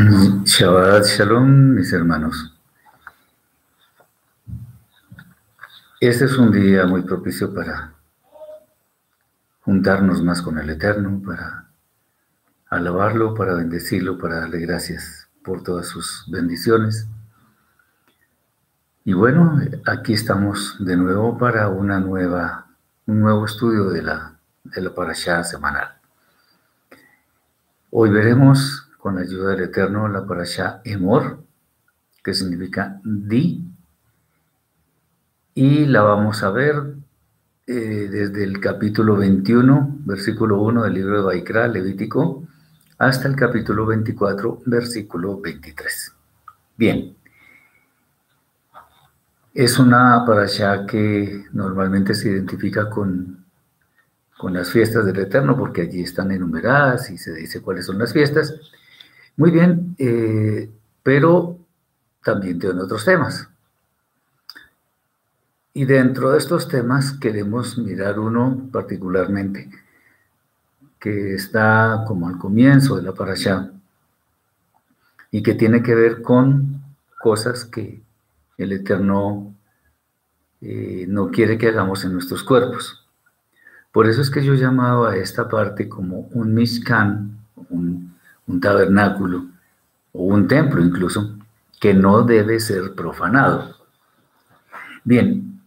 [0.00, 2.54] Shabbat Shalom, mis hermanos.
[6.00, 7.92] Este es un día muy propicio para
[9.60, 11.66] juntarnos más con el Eterno, para
[12.70, 17.06] alabarlo, para bendecirlo, para darle gracias por todas sus bendiciones.
[19.04, 22.68] Y bueno, aquí estamos de nuevo para una nueva,
[23.04, 25.92] un nuevo estudio de la, de la parashá semanal.
[27.90, 31.42] Hoy veremos con la ayuda del Eterno la parashá Emor,
[32.22, 33.64] que significa di,
[35.54, 36.94] y la vamos a ver
[37.66, 37.72] eh,
[38.10, 42.46] desde el capítulo 21, versículo 1 del libro de Baikra, Levítico,
[42.98, 46.14] hasta el capítulo 24, versículo 23.
[46.76, 47.16] Bien,
[49.54, 53.44] es una parashá que normalmente se identifica con,
[54.36, 58.12] con las fiestas del Eterno, porque allí están enumeradas y se dice cuáles son las
[58.12, 58.54] fiestas.
[59.36, 60.70] Muy bien, eh,
[61.02, 61.58] pero
[62.22, 63.48] también tiene otros temas.
[65.72, 69.70] Y dentro de estos temas queremos mirar uno particularmente,
[70.98, 73.70] que está como al comienzo de la parasha
[75.30, 76.82] y que tiene que ver con
[77.20, 78.02] cosas que
[78.58, 79.54] el Eterno
[80.60, 83.06] eh, no quiere que hagamos en nuestros cuerpos.
[83.92, 87.38] Por eso es que yo llamaba a esta parte como un Mishkan,
[87.70, 88.09] un,
[88.50, 89.46] un tabernáculo
[90.12, 91.36] o un templo incluso,
[91.80, 93.76] que no debe ser profanado.
[95.04, 95.62] Bien,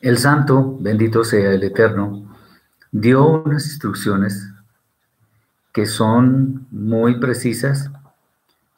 [0.00, 2.36] el santo, bendito sea el eterno,
[2.90, 4.50] dio unas instrucciones
[5.72, 7.90] que son muy precisas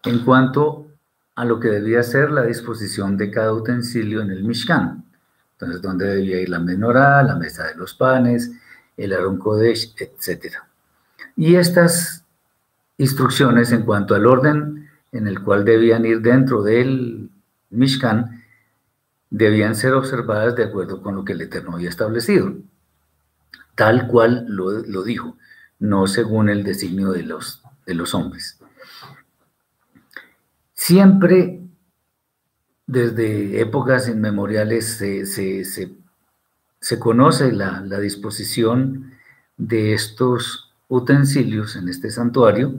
[0.04, 0.86] en cuanto
[1.34, 5.04] a lo que debía ser la disposición de cada utensilio en el Mishkan.
[5.52, 8.52] Entonces, dónde debía ir la menorá, la mesa de los panes,
[8.96, 10.56] el Aron Kodesh, etc.
[11.34, 12.25] Y estas
[12.98, 17.30] instrucciones en cuanto al orden en el cual debían ir dentro del
[17.70, 18.44] Mishkan
[19.30, 22.54] debían ser observadas de acuerdo con lo que el Eterno había establecido,
[23.74, 25.36] tal cual lo, dijo,
[25.78, 28.58] no según el designio de los, de los hombres.
[30.72, 31.60] Siempre,
[32.86, 39.12] desde épocas inmemoriales, se, conoce la, la disposición
[39.56, 42.74] de estos utensilios en este santuario,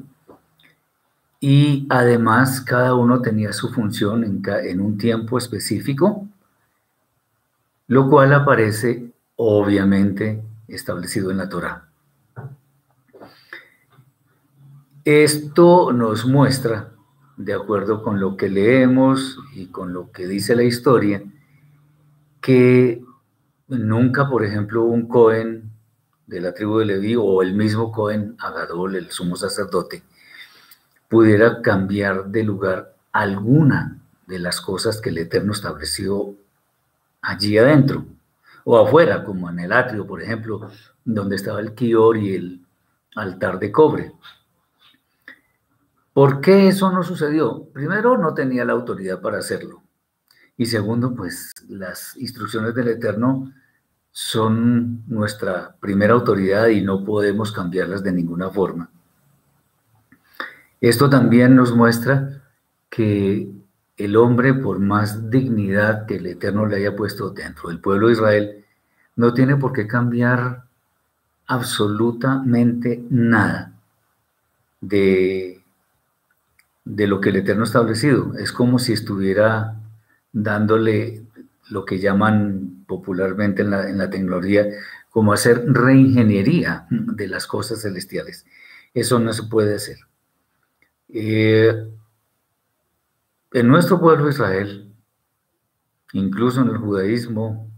[1.40, 6.28] y además cada uno tenía su función en, un tiempo específico
[7.88, 11.88] lo cual aparece obviamente establecido en la Torah.
[15.06, 16.92] Esto nos muestra,
[17.38, 21.24] de acuerdo con lo que leemos y con lo que dice la historia,
[22.42, 23.02] que
[23.70, 25.72] nunca, por ejemplo, un Cohen
[26.28, 30.04] de la tribu de Leví o el mismo Cohen Agadol, el sumo sacerdote,
[31.10, 36.36] pudiera cambiar de lugar alguna de las cosas que el Eterno estableció
[37.22, 38.06] allí adentro
[38.66, 40.70] o afuera, como en el atrio, por ejemplo,
[41.06, 42.66] donde estaba el kior y el
[43.16, 44.12] altar de cobre.
[46.12, 47.70] ¿Por qué eso no sucedió?
[47.72, 49.84] Primero, no tenía la autoridad para hacerlo.
[50.58, 53.54] Y segundo, pues las instrucciones del Eterno
[54.20, 58.90] son nuestra primera autoridad y no podemos cambiarlas de ninguna forma.
[60.82, 62.42] Esto también nos muestra
[62.90, 63.48] que
[63.96, 68.14] el hombre, por más dignidad que el Eterno le haya puesto dentro del pueblo de
[68.14, 68.66] Israel,
[69.18, 70.64] no tiene por qué cambiar
[71.46, 73.72] absolutamente nada
[74.82, 75.62] de,
[76.86, 78.34] de lo que el Eterno ha establecido.
[78.36, 79.76] Es como si estuviera
[80.34, 81.22] dándole
[81.70, 84.66] lo que llaman popularmente en la, en la tecnología,
[85.10, 88.46] como hacer reingeniería de las cosas celestiales.
[88.94, 89.98] Eso no se puede hacer.
[91.10, 91.92] Eh,
[93.54, 94.94] en nuestro pueblo Israel,
[96.14, 97.72] incluso en el judaísmo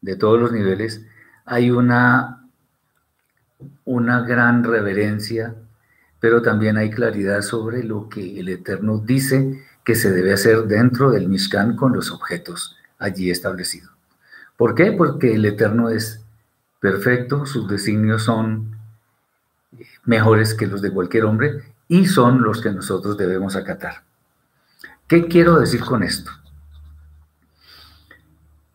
[0.00, 1.06] de todos los niveles,
[1.44, 2.48] hay una,
[3.84, 5.54] una gran reverencia,
[6.20, 11.10] pero también hay claridad sobre lo que el Eterno dice que se debe hacer dentro
[11.10, 13.91] del Mishkan con los objetos allí establecidos.
[14.56, 14.92] ¿Por qué?
[14.92, 16.24] Porque el Eterno es
[16.80, 18.76] perfecto, sus designios son
[20.04, 24.04] mejores que los de cualquier hombre y son los que nosotros debemos acatar.
[25.06, 26.30] ¿Qué quiero decir con esto?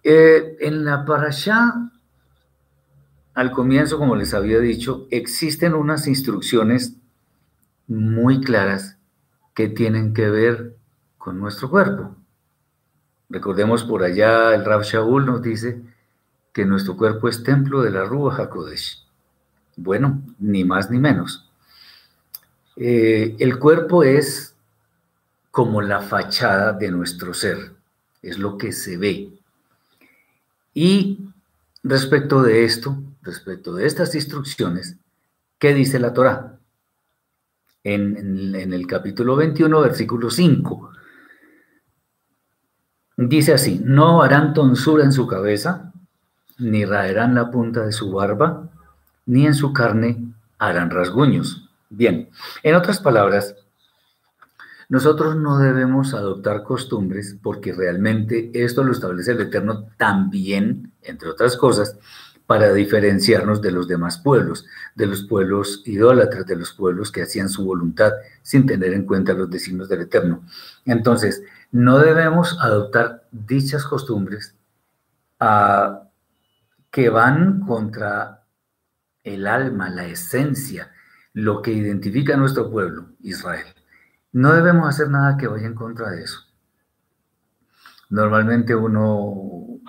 [0.04, 1.92] Eh, en la parasha,
[3.34, 6.96] al comienzo, como les había dicho, existen unas instrucciones
[7.88, 8.98] muy claras
[9.54, 10.78] que tienen que ver
[11.18, 12.16] con nuestro cuerpo.
[13.30, 15.82] Recordemos por allá, el Rav Shaul nos dice
[16.54, 19.04] que nuestro cuerpo es templo de la Rúa HaKodesh.
[19.76, 21.50] Bueno, ni más ni menos.
[22.78, 24.56] Eh, el cuerpo es
[25.52, 27.74] como la fachada de nuestro ser,
[28.22, 29.30] es lo que se ve.
[30.74, 31.20] Y
[31.84, 34.96] respecto de esto, respecto de estas instrucciones,
[35.60, 36.60] ¿qué dice la Torah?
[37.84, 40.87] En, en el capítulo 21, versículo 5.
[43.18, 45.92] Dice así, no harán tonsura en su cabeza,
[46.60, 48.70] ni raerán la punta de su barba,
[49.26, 51.68] ni en su carne harán rasguños.
[51.90, 52.30] Bien,
[52.62, 53.56] en otras palabras,
[54.88, 61.58] nosotros no debemos adoptar costumbres porque realmente esto lo establece el Eterno también, entre otras
[61.58, 61.98] cosas,
[62.46, 64.66] para diferenciarnos de los demás pueblos,
[64.96, 69.34] de los pueblos idólatras, de los pueblos que hacían su voluntad sin tener en cuenta
[69.34, 70.44] los designios del Eterno.
[70.86, 74.56] Entonces, no debemos adoptar dichas costumbres
[75.40, 76.04] ah,
[76.92, 78.44] que van contra
[79.24, 80.92] el alma, la esencia,
[81.34, 83.68] lo que identifica a nuestro pueblo, Israel.
[84.32, 86.40] No debemos hacer nada que vaya en contra de eso.
[88.10, 89.80] Normalmente uno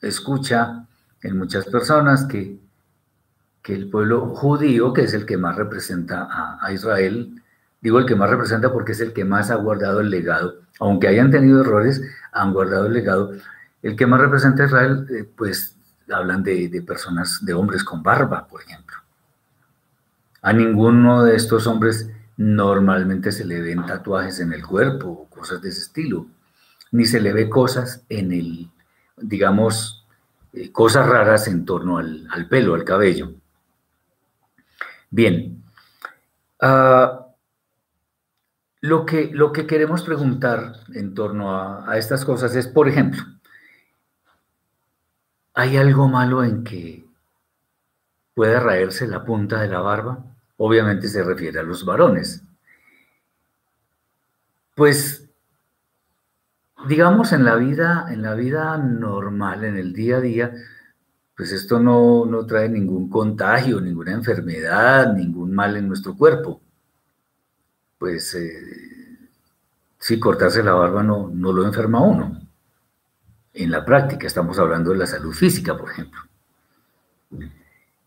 [0.00, 0.86] escucha
[1.22, 2.60] en muchas personas que,
[3.62, 6.28] que el pueblo judío, que es el que más representa
[6.60, 7.42] a, Israel,
[7.86, 11.06] digo el que más representa porque es el que más ha guardado el legado, aunque
[11.06, 12.02] hayan tenido errores,
[12.32, 13.30] han guardado el legado.
[13.80, 15.76] El que más representa a Israel, eh, pues
[16.10, 18.96] hablan de, personas, de hombres con barba, por ejemplo.
[20.42, 25.62] A ninguno de estos hombres normalmente se le ven tatuajes en el cuerpo o cosas
[25.62, 26.26] de ese estilo,
[26.90, 28.68] ni se le ve cosas en el,
[29.16, 30.04] digamos,
[30.52, 33.32] eh, cosas raras en torno al, pelo, al cabello.
[35.08, 35.62] Bien,
[36.60, 37.25] ah,
[38.80, 43.22] lo, que, lo que queremos preguntar en torno a, estas cosas es, por ejemplo,
[45.54, 47.04] ¿hay algo malo en que
[48.34, 50.24] pueda raerse la punta de la barba?
[50.58, 52.42] Obviamente se refiere a los varones.
[54.74, 55.28] Pues,
[56.86, 60.52] digamos, en la vida, en la vida normal, en el día a día,
[61.36, 66.62] pues esto no, trae ningún contagio, ninguna enfermedad, ningún mal en nuestro cuerpo.
[67.98, 69.28] Pues eh,
[69.98, 72.40] si cortarse la barba no, no lo enferma uno.
[73.52, 76.20] En la práctica estamos hablando de la salud física, por ejemplo.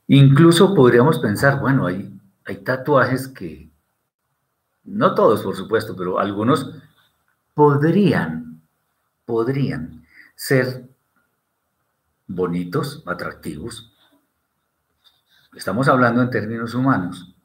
[0.07, 2.11] Incluso podríamos pensar, bueno, hay,
[2.45, 3.69] hay tatuajes que,
[4.83, 6.71] no todos por supuesto, pero algunos
[7.53, 8.61] podrían,
[9.25, 10.87] podrían ser
[12.27, 13.91] bonitos, atractivos.
[15.55, 17.35] Estamos hablando en términos humanos.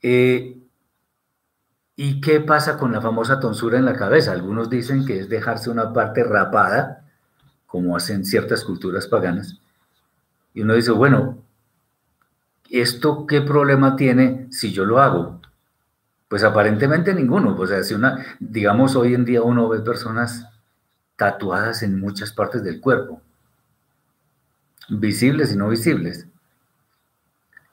[0.00, 0.61] Eh,
[1.94, 4.32] ¿Y qué pasa con la famosa tonsura en la cabeza?
[4.32, 7.04] Algunos dicen que es dejarse una parte rapada,
[7.66, 9.58] como hacen ciertas culturas paganas.
[10.54, 11.38] Y uno dice, bueno,
[12.70, 15.40] ¿esto qué problema tiene si yo lo hago?
[16.28, 17.54] Pues aparentemente ninguno.
[17.58, 20.46] O sea, si una, digamos, hoy en día uno ve personas
[21.16, 23.20] tatuadas en muchas partes del cuerpo,
[24.88, 26.26] visibles y no visibles,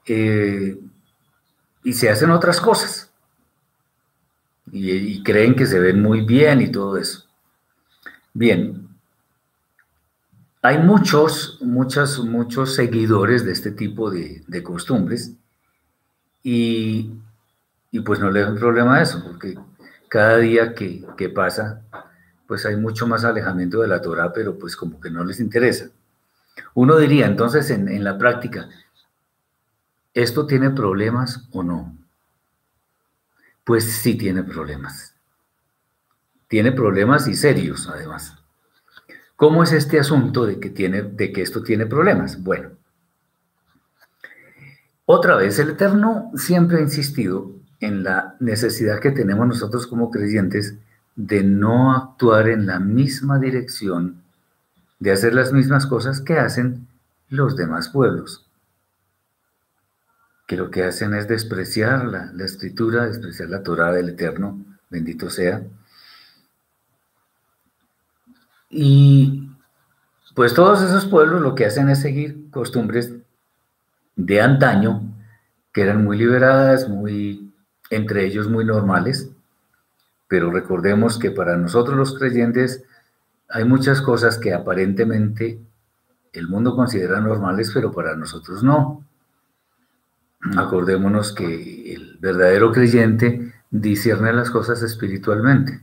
[0.05, 0.77] eh,
[1.83, 3.08] y se hacen otras cosas,
[4.71, 7.25] y, y creen que se ven muy bien y todo eso.
[8.33, 8.89] Bien,
[10.61, 15.33] hay muchos, muchos, muchos seguidores de este tipo de, costumbres
[16.43, 17.11] y,
[18.05, 19.57] pues no le dan problema a eso, porque
[20.09, 21.81] cada día que, pasa,
[22.45, 25.89] pues hay mucho más alejamiento de la Torah, pero pues como que no les interesa.
[26.73, 28.67] Uno diría, entonces, en, en la práctica,
[30.13, 31.95] ¿esto tiene problemas o no?
[33.69, 35.13] Pues sí tiene problemas.
[36.47, 38.33] Tiene problemas y serios, además.
[39.35, 42.41] ¿Cómo es este asunto de que, tiene, de que esto tiene problemas?
[42.41, 42.71] Bueno,
[45.05, 50.73] otra vez, el Eterno siempre ha insistido en la necesidad que tenemos nosotros como creyentes
[51.15, 54.23] de no actuar en la misma dirección,
[54.97, 56.87] de hacer las mismas cosas que hacen
[57.29, 58.48] los demás pueblos,
[60.49, 65.61] que lo que hacen es despreciar la, escritura, despreciar la Torah del Eterno, bendito sea,
[68.67, 69.47] y
[70.33, 73.13] pues todos esos pueblos lo que hacen es seguir costumbres
[74.15, 75.15] de antaño,
[75.71, 77.53] que eran muy liberadas, muy,
[77.91, 79.29] entre ellos muy normales,
[80.27, 82.83] pero recordemos que para nosotros los creyentes
[83.49, 85.59] hay muchas cosas que aparentemente
[86.33, 89.05] el mundo considera normales, pero para nosotros no.
[90.57, 95.81] Acordémonos que el verdadero creyente discierne las cosas espiritualmente.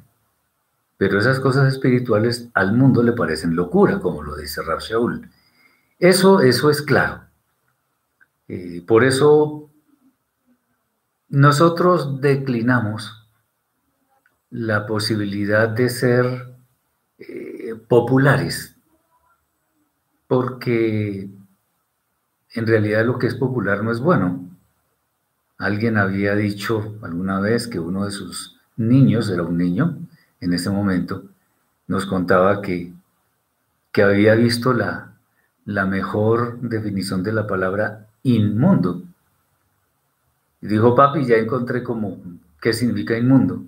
[0.97, 5.31] Pero esas cosas espirituales al mundo le parecen locura, como lo dice Rab Shaul.
[5.99, 7.23] Eso, eso es claro.
[8.49, 9.71] Eh, por eso
[11.29, 13.29] nosotros declinamos
[14.51, 16.55] la posibilidad de ser
[17.19, 18.77] eh, populares,
[20.29, 21.29] porque
[22.55, 24.46] en realidad lo que es popular no es bueno.
[25.59, 29.99] Alguien había dicho alguna vez que uno de sus niños, era un niño
[30.41, 31.25] en ese momento,
[31.87, 32.93] nos contaba que,
[33.93, 35.15] que había visto la,
[35.65, 39.03] la mejor definición de la palabra inmundo.
[40.61, 42.19] Y dijo, papi, ya encontré como
[42.61, 43.65] qué significa inmundo.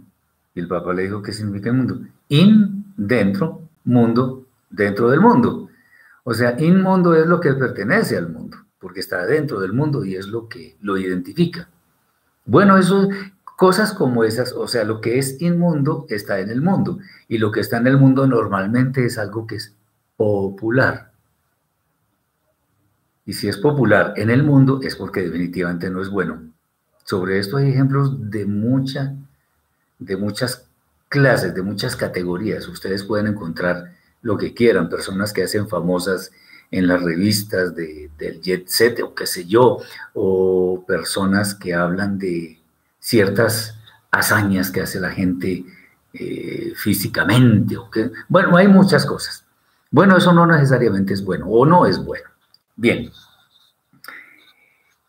[0.54, 2.00] Y el papá le dijo, ¿qué significa inmundo?
[2.28, 5.68] In, dentro, mundo, dentro del mundo.
[6.25, 10.16] O sea, inmundo es lo que pertenece al mundo, porque está dentro del mundo y
[10.16, 11.68] es lo que lo identifica.
[12.49, 13.11] Bueno, eso,
[13.45, 17.52] cosas como esas, o sea, lo que es inmundo está en el mundo y lo
[17.52, 19.76] que está en el mundo normalmente es algo que es
[20.17, 21.12] popular.
[23.26, 26.40] Y si es popular en el mundo es porque definitivamente no es bueno.
[27.05, 29.14] Sobre esto hay ejemplos de, mucha,
[29.99, 30.67] de muchas
[31.11, 32.67] clases, de muchas categorías.
[32.67, 36.33] Ustedes pueden encontrar lo que quieran, personas que hacen famosas
[36.71, 39.79] en las revistas de, del jet set o qué sé yo,
[40.15, 42.61] o personas que hablan de
[42.99, 43.79] ciertas
[44.11, 45.65] hazañas que hace la gente
[46.13, 47.77] eh, físicamente.
[47.77, 47.91] O
[48.29, 49.45] bueno, hay muchas cosas.
[49.91, 52.29] Bueno, eso no necesariamente es bueno o no es bueno.
[52.77, 53.11] Bien.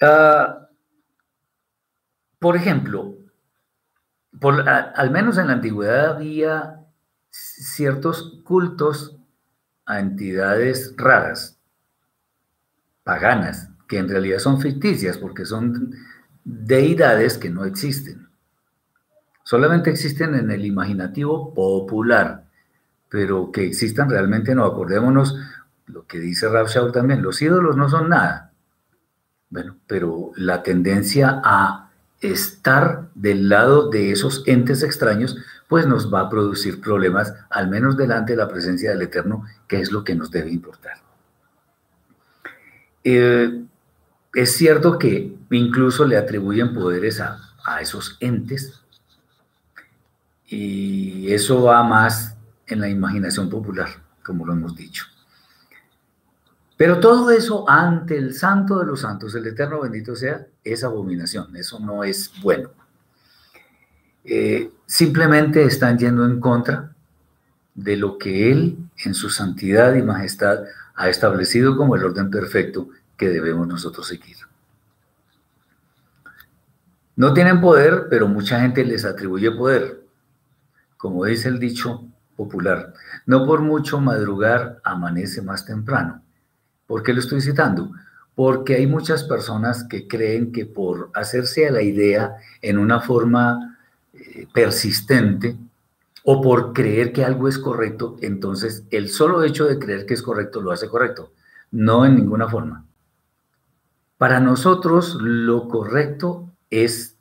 [0.02, 0.66] Uh,
[2.40, 3.16] por ejemplo,
[4.42, 6.86] al menos en la antigüedad había
[7.30, 9.19] ciertos cultos
[9.90, 11.58] a entidades raras,
[13.04, 15.96] paganas, que en realidad son ficticias porque son
[16.44, 18.30] deidades que no existen.
[19.44, 22.46] Solamente existen en el imaginativo popular,
[23.10, 24.64] pero que existan realmente no.
[24.64, 25.36] Acordémonos
[25.88, 28.52] lo que dice Rav también, los ídolos no son nada.
[29.50, 31.90] Bueno, pero la tendencia a
[32.22, 35.36] estar del lado de esos entes extraños,
[35.70, 39.80] pues nos va a producir problemas, al menos delante de la presencia del Eterno, que
[39.80, 40.98] es lo que nos debe importar.
[43.04, 43.64] Eh,
[44.34, 48.82] es cierto que incluso le atribuyen poderes a, a esos entes,
[50.48, 52.36] y eso va más
[52.66, 53.90] en la imaginación popular,
[54.26, 55.06] como lo hemos dicho.
[56.78, 61.56] Pero todo eso ante el santo de los santos, el eterno bendito sea, es abominación,
[61.56, 62.72] eso no es bueno.
[64.24, 66.94] Eh, simplemente están yendo en contra
[67.74, 70.60] de lo que Él en su santidad y majestad
[70.96, 74.36] ha establecido como el orden perfecto que debemos nosotros seguir.
[77.16, 80.04] No tienen poder, pero mucha gente les atribuye poder.
[80.98, 82.94] Como dice el dicho popular,
[83.26, 86.24] no por mucho madrugar amanece más temprano.
[86.88, 87.92] ¿Por qué lo estoy citando?
[88.36, 93.78] Porque hay muchas personas que creen que por hacerse a la idea en una forma
[94.54, 95.58] persistente
[96.24, 100.22] o por creer que algo es correcto, entonces el solo hecho de creer que es
[100.22, 101.32] correcto lo hace correcto.
[101.72, 102.86] No en ninguna forma.
[104.18, 107.16] Para nosotros lo correcto es,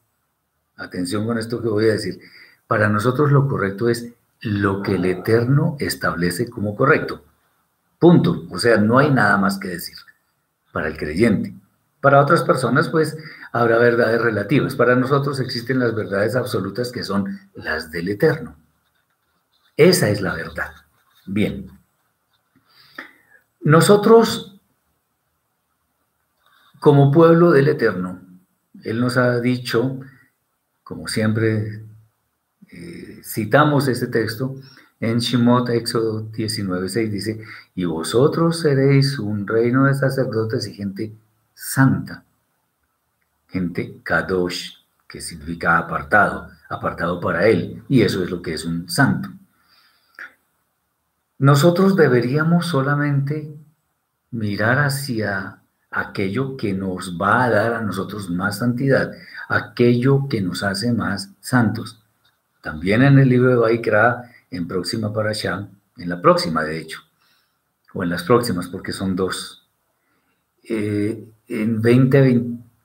[0.77, 2.19] atención con esto que voy a decir,
[2.67, 7.25] para nosotros lo correcto es lo que el Eterno establece como correcto.
[7.99, 8.47] Punto.
[8.51, 9.97] O sea, no hay nada más que decir
[10.73, 11.55] para el creyente.
[12.09, 13.19] Para otras personas, pues,
[13.53, 14.75] habrá verdades relativas.
[14.75, 18.57] Para nosotros existen las verdades absolutas que son las del Eterno.
[19.77, 20.73] Esa es la verdad.
[21.27, 21.71] Bien.
[23.61, 24.59] Nosotros,
[26.81, 28.23] como pueblo del Eterno,
[28.85, 30.01] Él nos ha dicho,
[30.85, 31.85] como siempre
[32.73, 34.57] eh, citamos este texto,
[34.99, 41.13] en Shimot, Éxodo 19, 6 dice, y vosotros seréis un reino de sacerdotes y gente
[41.59, 42.25] santa,
[43.49, 44.75] gente kadosh,
[45.09, 49.29] que significa apartado, apartado para él, y eso es lo que es un santo.
[51.39, 53.53] Nosotros deberíamos solamente
[54.31, 55.59] mirar hacia
[55.91, 59.11] aquello que nos va a dar a nosotros más santidad,
[59.49, 62.01] aquello que nos hace más santos.
[62.63, 67.01] También en el libro de Baikra en próxima para allá, en la próxima de hecho,
[67.95, 69.69] o en las próximas porque son dos.
[70.63, 72.43] Eh, en 2020,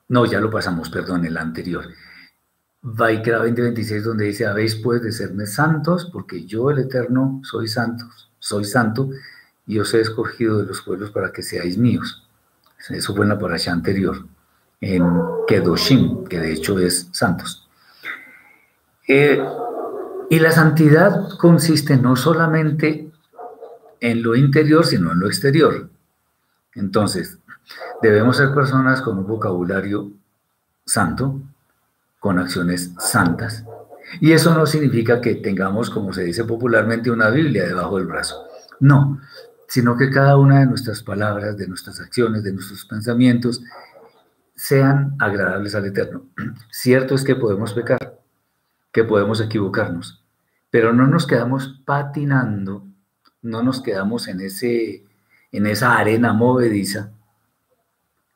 [0.09, 1.85] no, ya lo pasamos, perdón, el anterior.
[2.81, 8.05] Vaikra 2026, donde dice, habéis pues de serme santos, porque yo el Eterno soy santo,
[8.39, 9.09] soy santo,
[9.65, 12.27] y os he escogido de los pueblos para que seáis míos.
[12.89, 14.25] Eso fue en la parasha anterior,
[14.81, 15.03] en
[15.47, 17.69] Kedoshim, que de hecho es santos.
[19.07, 19.41] Eh,
[20.29, 23.11] y la santidad consiste no solamente
[23.99, 25.89] en lo interior, sino en lo exterior.
[26.75, 27.37] Entonces,
[28.01, 30.11] debemos ser personas con un vocabulario
[30.85, 31.41] santo,
[32.19, 33.65] con acciones santas.
[34.19, 38.45] Y eso no significa que tengamos, como se dice popularmente, una Biblia debajo del brazo.
[38.79, 39.19] No,
[39.67, 43.63] sino que cada una de nuestras palabras, de nuestras acciones, de nuestros pensamientos,
[44.55, 46.25] sean agradables al Eterno.
[46.71, 48.19] Cierto es que podemos pecar,
[48.91, 50.23] que podemos equivocarnos,
[50.69, 52.85] pero no nos quedamos patinando,
[53.41, 55.03] no nos quedamos en, ese,
[55.51, 57.11] en esa arena movediza,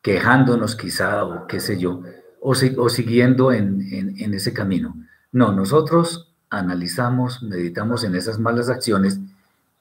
[0.01, 2.01] quejándonos quizá o qué sé yo,
[2.41, 4.95] o, siguiendo en, en ese camino.
[5.31, 9.19] No, nosotros analizamos, meditamos en esas malas acciones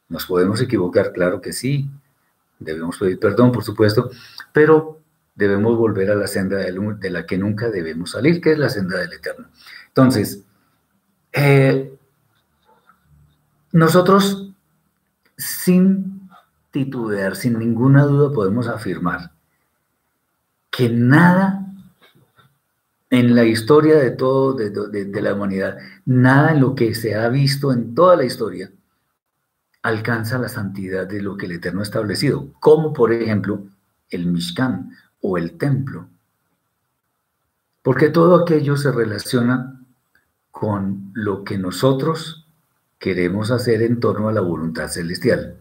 [0.09, 1.91] nos podemos equivocar, claro que sí.
[2.59, 4.11] Debemos pedir perdón, por supuesto,
[4.53, 5.01] pero
[5.35, 8.99] debemos volver a la senda de la que nunca debemos salir, que es la senda
[8.99, 9.49] del Eterno.
[9.89, 10.43] Entonces,
[11.33, 11.95] eh,
[13.73, 14.53] nosotros
[15.37, 16.31] sin
[16.71, 19.33] titubear, sin ninguna duda, podemos afirmar
[20.77, 21.67] que nada
[23.09, 27.73] en la historia de todo, de la humanidad, nada en lo que se ha visto
[27.73, 28.71] en toda la historia,
[29.83, 33.65] alcanza la santidad de lo que el Eterno ha establecido, como por ejemplo
[34.11, 34.91] el Mishkan
[35.21, 36.09] o el templo.
[37.83, 39.81] Porque todo aquello se relaciona
[40.51, 42.47] con lo que nosotros
[42.99, 45.57] queremos hacer en torno a la voluntad celestial.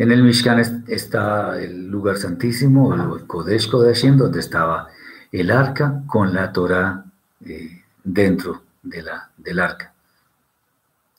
[0.00, 4.88] En el Mishkan está el lugar santísimo, el Kodesh Kodashim, donde estaba
[5.30, 7.04] el arca con la Torah
[7.44, 9.92] eh, dentro de la, del arca.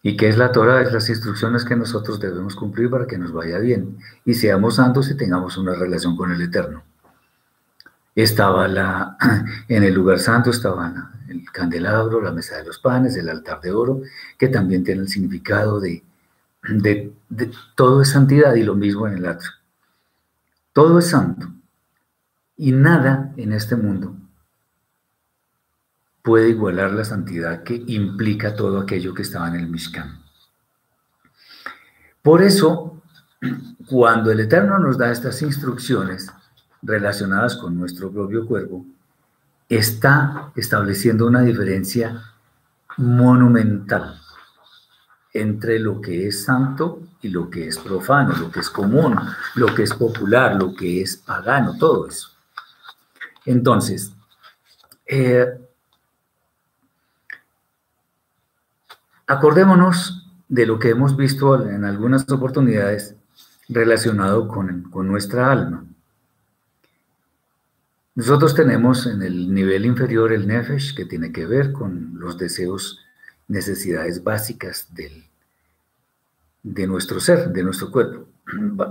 [0.01, 0.81] ¿Y qué es la Torah?
[0.81, 5.11] Es las instrucciones que nosotros debemos cumplir para que nos vaya bien y seamos santos
[5.11, 6.81] y tengamos una relación con el Eterno.
[8.15, 9.15] Estaba la,
[9.67, 13.73] en el lugar santo estaba el candelabro, la mesa de los panes, el altar de
[13.73, 14.01] oro,
[14.39, 16.03] que también tiene el significado de,
[16.63, 17.13] de,
[17.75, 19.51] todo es santidad y lo mismo en el atrio.
[20.73, 21.47] Todo es santo
[22.57, 24.15] y nada en este mundo
[26.21, 30.21] puede igualar la santidad que implica todo aquello que estaba en el Mishkan.
[32.21, 33.01] Por eso,
[33.87, 36.31] cuando el Eterno nos da estas instrucciones
[36.83, 38.85] relacionadas con nuestro propio cuerpo,
[39.67, 42.21] está estableciendo una diferencia
[42.97, 44.20] monumental
[45.33, 49.15] entre lo que es santo y lo que es profano, lo que es común,
[49.55, 52.29] lo que es popular, lo que es pagano, todo eso.
[53.45, 54.11] Entonces,
[55.05, 55.47] eh,
[59.31, 63.15] Acordémonos de lo que hemos visto en algunas oportunidades
[63.69, 65.85] relacionado con, con nuestra alma.
[68.13, 72.99] Nosotros tenemos en el nivel inferior el nefesh, que tiene que ver con los deseos,
[73.51, 75.25] necesidades básicas del,
[76.63, 78.27] de nuestro ser, de nuestro cuerpo.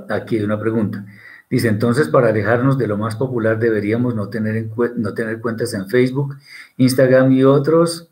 [0.09, 1.05] Aquí hay una pregunta.
[1.49, 5.75] Dice, entonces, para alejarnos de lo más popular, deberíamos no tener, en, no tener cuentas
[5.75, 6.37] en Facebook,
[6.77, 8.09] Instagram y otros.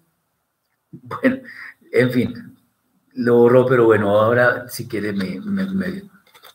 [0.91, 1.39] Bueno,
[1.93, 2.57] en fin,
[3.15, 5.41] lo borró, pero bueno, ahora si quiere me,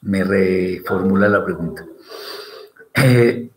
[0.02, 1.86] me, reformula la pregunta.
[2.96, 3.50] Eh,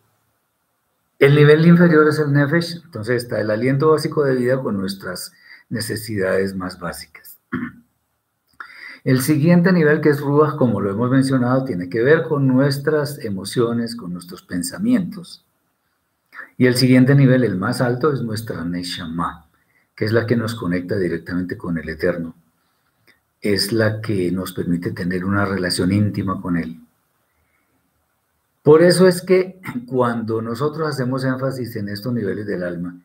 [1.19, 5.33] el nivel inferior es el nefesh, entonces está el aliento básico de vida con nuestras
[5.69, 7.39] necesidades más básicas.
[9.05, 13.25] El siguiente nivel, que es Ruach, como lo hemos mencionado, tiene que ver con nuestras
[13.25, 15.45] emociones, con nuestros pensamientos.
[16.59, 19.47] Y el siguiente nivel, el más alto, es nuestra Neshama
[19.97, 22.37] que es la que nos conecta directamente con el Eterno,
[23.41, 26.79] es la que nos permite tener una relación íntima con Él.
[28.63, 33.01] Por eso es que cuando nosotros hacemos énfasis en estos niveles del alma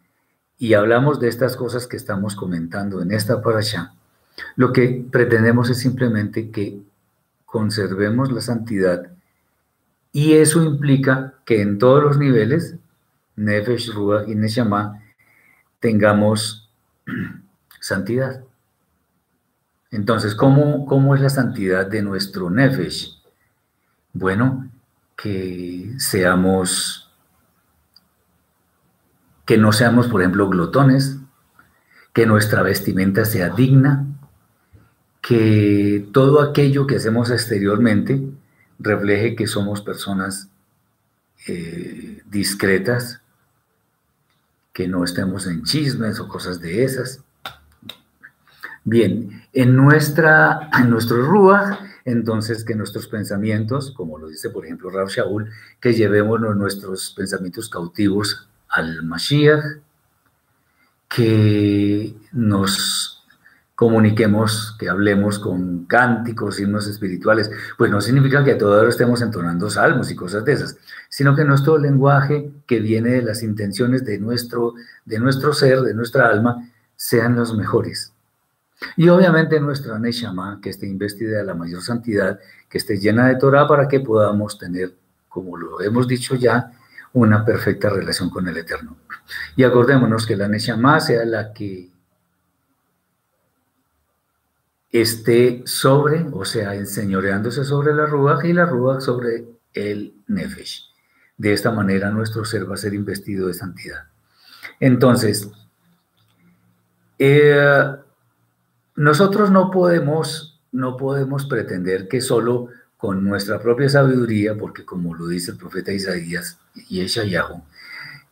[0.61, 3.95] y hablamos de estas cosas que estamos comentando en esta parasha,
[4.55, 6.79] lo que pretendemos es simplemente que
[7.47, 9.09] conservemos la santidad
[10.11, 12.75] y eso implica que en todos los niveles,
[13.35, 15.01] Nefesh, Ruach y Neshama,
[15.79, 16.69] tengamos
[17.79, 18.43] santidad.
[19.89, 23.19] Entonces, ¿cómo, ¿cómo es la santidad de nuestro Nefesh?
[24.13, 24.69] Bueno,
[25.15, 27.00] que seamos,
[29.51, 31.17] que no seamos, por ejemplo, glotones,
[32.13, 34.07] que nuestra vestimenta sea digna,
[35.19, 38.21] que todo aquello que hacemos exteriormente
[38.79, 40.47] refleje que somos personas
[41.49, 43.19] eh, discretas,
[44.71, 47.21] que no estemos en chismes o cosas de esas.
[48.85, 54.89] Bien, en, nuestra, en nuestro Ruach, entonces que nuestros pensamientos, como lo dice por ejemplo
[54.89, 55.49] Rav Shaul,
[55.81, 59.63] que llevemos nuestros pensamientos cautivos al Mashiach,
[61.09, 63.23] que nos
[63.75, 69.21] comuniquemos, que hablemos con cánticos, himnos espirituales, pues no significa que a toda hora estemos
[69.23, 70.77] entonando salmos y cosas de esas,
[71.09, 75.95] sino que nuestro lenguaje que viene de las intenciones de nuestro, de nuestro ser, de
[75.95, 78.13] nuestra alma, sean los mejores.
[78.95, 83.35] Y obviamente nuestra Neshama, que esté investida de la mayor santidad, que esté llena de
[83.35, 84.93] Torah para que podamos tener,
[85.27, 86.71] como lo hemos dicho ya,
[87.13, 88.97] una perfecta relación con el Eterno.
[89.55, 91.89] Y acordémonos que la Neshama sea la que
[94.91, 100.89] esté sobre, o sea, enseñoreándose sobre la Ruach y la Ruach sobre el Nefesh.
[101.37, 104.03] De esta manera nuestro ser va a ser investido de santidad.
[104.79, 105.49] Entonces,
[107.17, 107.95] eh,
[108.95, 112.67] nosotros no podemos, no podemos pretender que solo
[113.01, 117.63] con nuestra propia sabiduría, porque como lo dice el profeta Isaías y Eshayahu,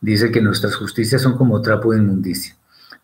[0.00, 2.54] dice que nuestras justicias son como trapo de inmundicia.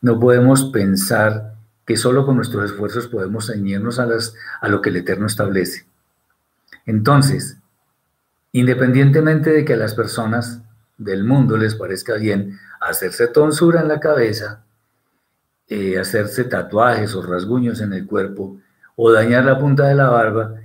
[0.01, 4.91] No podemos pensar que solo con nuestros esfuerzos podemos ceñirnos a, las, a lo que
[4.91, 5.87] el Eterno establece.
[6.87, 7.57] Entonces,
[8.53, 10.63] independientemente de que a las personas
[10.99, 14.63] del mundo les parezca bien hacerse tonsura en la cabeza,
[15.67, 18.57] eh, hacerse tatuajes o rasguños en el cuerpo
[18.95, 20.61] o dañar la punta de la barba,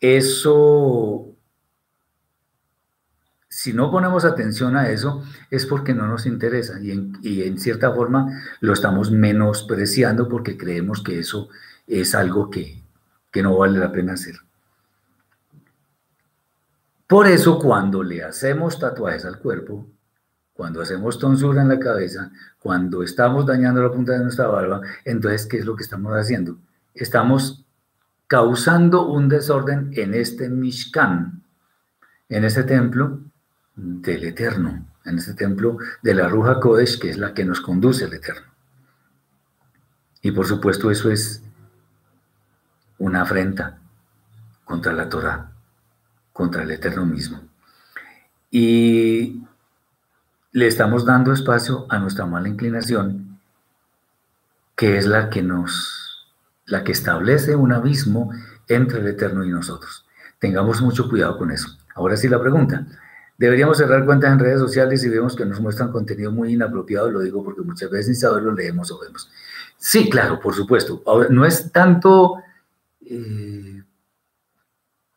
[0.00, 1.30] eso
[3.60, 8.42] si no ponemos atención a eso, es porque no nos interesa y en, cierta forma
[8.60, 11.50] lo estamos menospreciando porque creemos que eso
[11.86, 12.80] es algo que,
[13.30, 14.36] que no vale la pena hacer.
[17.06, 19.86] Por eso cuando le hacemos tatuajes al cuerpo,
[20.54, 25.44] cuando hacemos tonsura en la cabeza, cuando estamos dañando la punta de nuestra barba, entonces,
[25.46, 26.56] ¿qué es lo que estamos haciendo?
[26.94, 27.66] Estamos
[28.30, 31.42] causando un desorden en este Mishkan,
[32.28, 33.18] en este templo,
[33.74, 38.04] del Eterno, en este templo de la Ruja Kodesh, que es la que nos conduce
[38.04, 38.46] al Eterno.
[40.22, 41.42] Y por supuesto eso es
[42.98, 43.80] una afrenta
[44.64, 45.50] contra la Torah,
[46.32, 47.40] contra el Eterno mismo.
[48.48, 49.42] Y
[50.52, 53.40] le estamos dando espacio a nuestra mala inclinación,
[54.76, 55.99] que es la que nos,
[56.70, 58.32] la que establece un abismo
[58.66, 60.06] entre el Eterno y nosotros.
[60.38, 61.68] Tengamos mucho cuidado con eso.
[61.94, 62.86] Ahora sí la pregunta,
[63.40, 67.20] Deberíamos cerrar cuentas en redes sociales y vemos que nos muestran contenido muy inapropiado, lo
[67.20, 69.30] digo porque muchas veces sin saberlo leemos o vemos.
[69.78, 71.02] Sí, claro, por supuesto.
[71.30, 72.42] no es tanto
[73.00, 73.82] eh,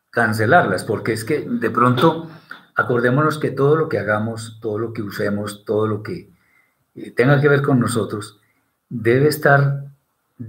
[0.08, 2.30] cancelarlas, porque es que de pronto
[2.74, 6.30] acordémonos que todo lo que hagamos, todo lo que usemos, todo lo que
[6.94, 8.40] eh, tenga que ver con nosotros,
[8.88, 9.84] debe estar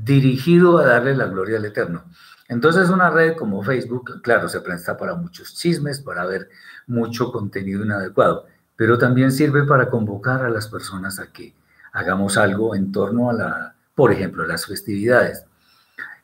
[0.03, 2.05] dirigido a darle la gloria al Eterno.
[2.47, 6.49] Entonces una red como Facebook, claro, se presta para muchos chismes, para ver
[6.87, 11.55] mucho contenido inadecuado, pero también sirve para convocar a las personas a que
[11.93, 15.45] hagamos algo en torno a la, por ejemplo, las festividades.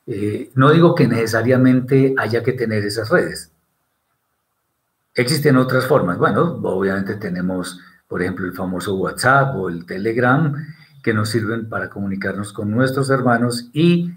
[0.06, 3.52] Eh, no digo que necesariamente haya que tener esas redes.
[5.16, 6.18] Existen otras formas.
[6.18, 10.54] Bueno, obviamente tenemos, por ejemplo, el famoso WhatsApp o el Telegram,
[11.02, 14.12] que nos sirven para comunicarnos con nuestros hermanos y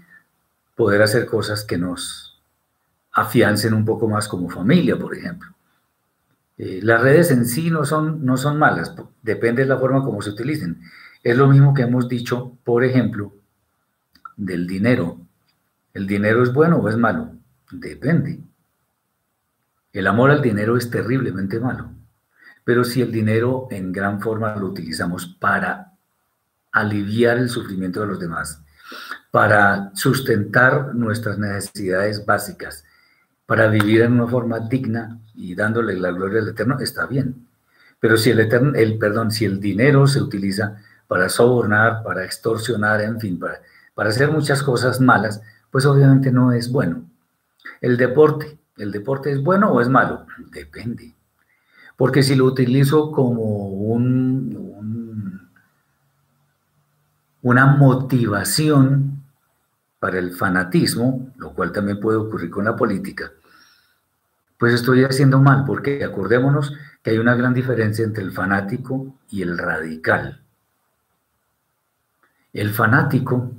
[0.75, 2.41] poder hacer cosas que nos
[3.11, 5.49] afiancen un poco más como familia, por ejemplo.
[6.57, 10.21] Eh, las redes en sí no son, no son malas, depende de la forma como
[10.21, 10.81] se utilicen.
[11.23, 13.33] Es lo mismo que hemos dicho, por ejemplo,
[14.37, 15.19] del dinero.
[15.93, 17.31] ¿El dinero es bueno o es malo?
[17.71, 18.39] Depende.
[19.91, 21.89] El amor al dinero es terriblemente malo.
[22.65, 25.94] Pero si el dinero en gran forma lo utilizamos para
[26.75, 28.61] aliviar el sufrimiento de los demás,
[29.31, 32.83] para sustentar nuestras necesidades básicas,
[33.45, 37.47] para vivir en una forma digna y dándole la gloria al Eterno, está bien.
[37.99, 43.01] Pero si el, eterno, el, perdón, si el dinero se utiliza para sobornar, para extorsionar,
[43.01, 43.61] en fin, para,
[43.93, 47.09] para hacer muchas cosas malas, pues obviamente no es bueno.
[47.81, 50.25] El deporte, ¿el deporte es bueno o es malo?
[50.51, 51.15] Depende.
[51.95, 54.55] Porque si lo utilizo como un,
[57.45, 59.23] una motivación
[59.99, 63.33] para el fanatismo, lo cual también puede ocurrir con la política,
[64.57, 69.43] pues estoy haciendo mal, porque acordémonos que hay una gran diferencia entre el fanático y
[69.43, 70.41] el radical.
[72.51, 73.51] El fanático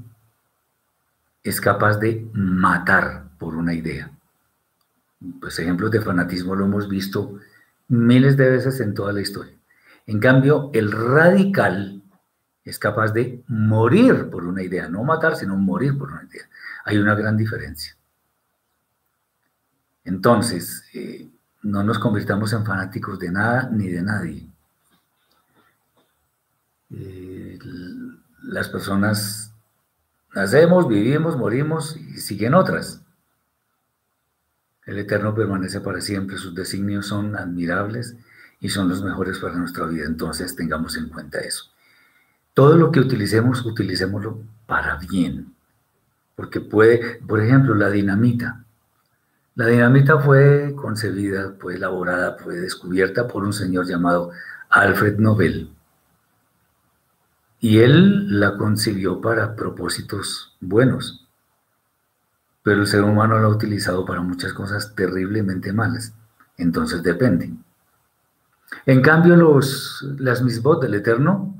[1.44, 4.10] es capaz de matar por una idea.
[5.40, 7.38] Pues ejemplos de fanatismo lo hemos visto
[7.86, 9.54] miles de veces en toda la historia.
[10.08, 11.95] En cambio, el radical
[12.66, 16.44] es capaz de morir por una idea, no matar, sino morir por una idea.
[16.84, 17.96] Hay una gran diferencia.
[20.04, 21.30] Entonces, eh,
[21.62, 24.46] no nos convirtamos en fanáticos de nada ni de nadie.
[26.90, 27.58] Eh,
[28.42, 29.46] las personas
[30.36, 33.00] Nacemos, vivimos, morimos y siguen otras.
[34.84, 38.16] El Eterno permanece para siempre, sus designios son admirables
[38.60, 41.72] y son los mejores para nuestra vida, entonces tengamos en cuenta eso.
[42.56, 45.54] Todo lo que utilicemos, utilicémoslo para bien,
[46.34, 48.64] porque puede, por ejemplo, la dinamita.
[49.56, 54.30] La dinamita fue concebida, fue elaborada, fue descubierta por un señor llamado
[54.70, 55.70] Alfred Nobel.
[57.60, 61.28] Y él la concibió para propósitos buenos,
[62.62, 66.14] pero el ser humano la ha utilizado para muchas cosas terriblemente malas.
[66.56, 67.52] Entonces depende.
[68.86, 71.52] En cambio, los, las misbot del Eterno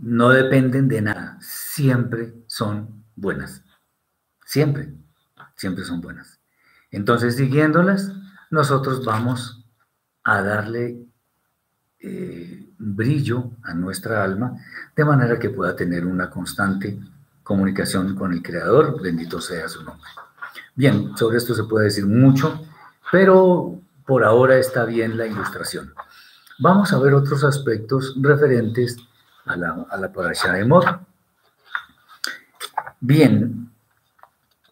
[0.00, 3.62] no dependen de nada, siempre son buenas.
[4.44, 4.94] Siempre,
[5.56, 6.40] siempre son buenas.
[6.90, 8.12] Entonces, siguiéndolas,
[8.50, 9.64] nosotros vamos
[10.24, 11.06] a darle
[12.00, 14.56] eh, brillo a nuestra alma,
[14.96, 16.98] de manera que pueda tener una constante
[17.42, 20.08] comunicación con el Creador, bendito sea su nombre.
[20.74, 22.64] Bien, sobre esto se puede decir mucho,
[23.12, 25.92] pero por ahora está bien la ilustración.
[26.58, 28.96] Vamos a ver otros aspectos referentes
[29.46, 30.84] a la, a de Mod.
[33.00, 33.70] Bien,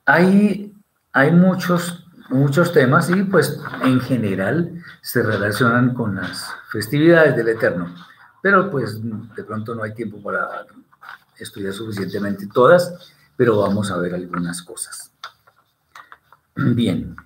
[0.04, 0.74] hay,
[1.12, 7.94] hay muchos muchos temas y pues en general se relacionan con las festividades del Eterno.
[8.42, 10.66] Pero pues de pronto no hay tiempo para
[11.38, 15.12] estudiar suficientemente todas, pero vamos a ver algunas cosas.
[16.54, 17.16] Bien.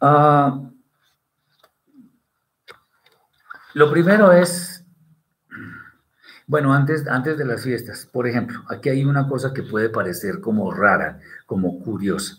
[0.00, 0.60] Ah,
[3.74, 4.82] lo primero es
[6.46, 10.40] bueno, antes, antes de las fiestas, por ejemplo, aquí hay una cosa que puede parecer
[10.40, 12.38] como rara, como curiosa.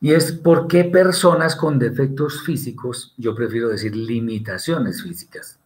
[0.00, 5.60] Y es por qué personas con defectos físicos, yo prefiero decir limitaciones físicas,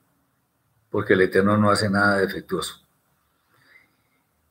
[0.90, 2.83] porque el Eterno no hace nada defectuoso.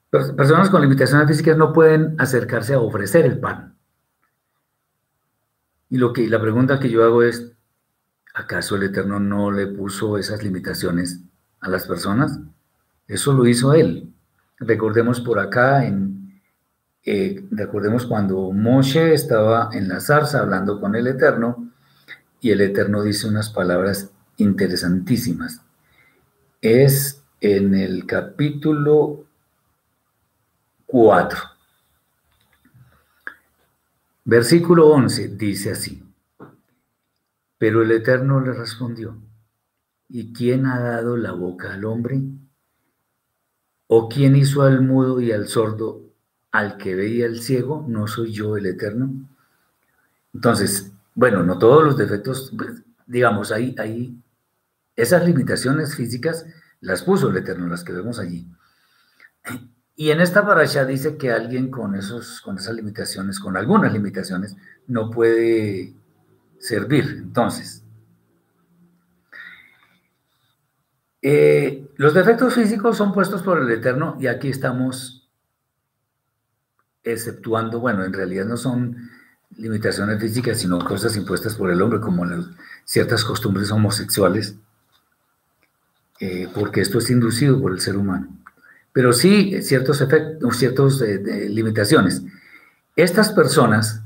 [0.10, 3.78] Personas con limitaciones físicas no pueden acercarse a ofrecer el pan.
[5.92, 7.52] Y lo que, la pregunta que yo hago es,
[8.34, 11.20] ¿acaso el Eterno no le puso esas limitaciones
[11.60, 12.40] a las personas?
[13.08, 14.14] Eso lo hizo él.
[14.58, 16.42] Recordemos por acá, en,
[17.04, 21.72] eh, recordemos cuando Moshe estaba en la zarza hablando con el Eterno
[22.42, 25.62] y el Eterno dice unas palabras interesantísimas.
[26.62, 29.26] Es en el capítulo
[30.86, 31.40] 4.
[34.26, 36.04] Versículo 11 dice así,
[37.60, 39.22] pero el Eterno le respondió,
[40.08, 42.22] ¿y quién ha dado la boca al hombre?
[43.86, 46.02] ¿O quién hizo al mudo y al sordo,
[46.52, 47.86] al que veía el ciego?
[47.88, 49.12] ¿No soy yo el eterno?
[50.34, 54.16] Entonces, bueno, no todos los defectos, pues, digamos, ahí, ahí,
[54.96, 56.46] esas limitaciones físicas
[56.82, 58.48] las puso el eterno, las que vemos allí.
[59.96, 64.56] Y en esta parasha dice que alguien con, esos, con esas limitaciones, con algunas limitaciones,
[64.88, 65.94] no puede
[66.60, 67.06] servir.
[67.24, 67.84] Entonces,
[71.22, 75.28] Eh, los defectos físicos son puestos por el Eterno y aquí estamos
[77.04, 79.10] exceptuando, bueno, en realidad no son
[79.58, 82.26] limitaciones físicas, sino cosas impuestas por el hombre, como
[82.86, 84.56] ciertas costumbres homosexuales,
[86.20, 88.28] eh, porque esto es inducido por el ser humano.
[88.94, 92.24] Pero sí ciertos efectos, ciertas eh, limitaciones.
[92.96, 94.04] Estas personas,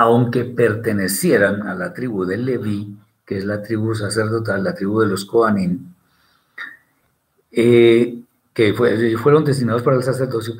[0.00, 5.08] aunque pertenecieran a la tribu de Leví, que es la tribu sacerdotal, la tribu de
[5.08, 5.92] los Kohanim,
[7.52, 8.22] eh,
[8.54, 8.72] que
[9.18, 10.54] fueron destinados para el sacerdocio,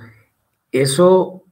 [0.70, 1.42] eso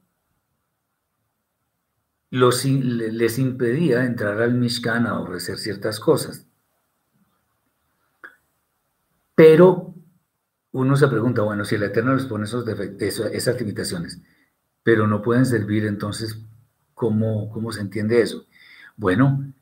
[2.29, 6.45] les impedía entrar al Mishkan a ofrecer ciertas cosas.
[9.33, 9.95] Pero
[10.73, 14.21] uno se pregunta, bueno, si el Eterno les pone esos esas limitaciones,
[14.83, 16.39] pero no pueden servir, entonces,
[16.99, 18.45] ¿cómo, ¿cómo se entiende eso?
[18.97, 19.53] Bueno,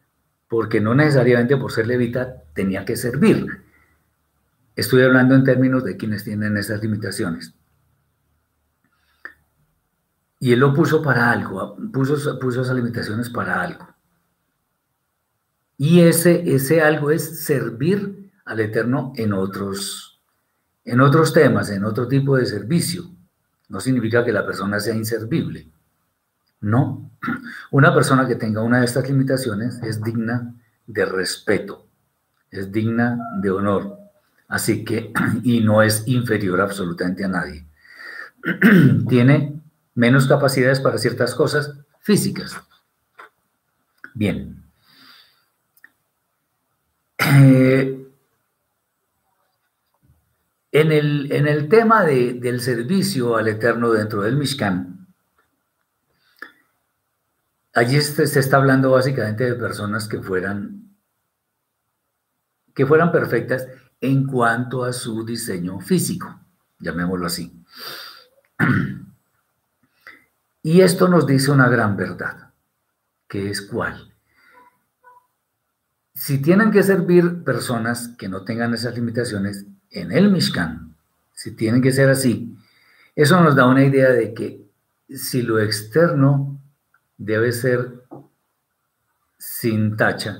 [0.47, 3.45] porque no necesariamente por ser levita tenía que servir.
[4.75, 7.53] Estoy hablando en términos de quienes tienen esas limitaciones.
[10.39, 13.87] Y él lo puso para algo, puso, puso esas limitaciones para algo.
[15.77, 20.19] Y ese, ese algo es servir al Eterno en otros,
[20.83, 23.03] en otros temas, en otro tipo de servicio.
[23.69, 25.71] No significa que la persona sea inservible.
[26.61, 27.11] No.
[27.71, 31.87] Una persona que tenga una de estas limitaciones es digna de respeto,
[32.49, 33.97] es digna de honor.
[34.47, 35.11] Así que,
[35.43, 37.65] y no es inferior absolutamente a nadie.
[39.09, 39.61] Tiene
[39.95, 42.55] menos capacidades para ciertas cosas físicas.
[44.13, 44.63] Bien.
[47.19, 47.97] Eh,
[50.77, 54.96] En el, en el tema del servicio al Eterno dentro del Mishkan,
[57.77, 60.95] allí se, se, está hablando básicamente de personas que fueran,
[62.73, 63.67] que fueran perfectas
[64.01, 66.39] en cuanto a su diseño físico,
[66.79, 67.63] llamémoslo así.
[70.63, 72.51] Y esto nos dice una gran verdad,
[73.27, 74.13] que es cuál.
[76.13, 80.95] Si tienen que servir personas que no tengan esas limitaciones en el Mishkan,
[81.31, 82.57] si tienen que ser así,
[83.15, 84.67] eso nos da una idea de que
[85.07, 86.56] si lo externo
[87.17, 88.03] debe ser
[89.37, 90.39] sin tacha,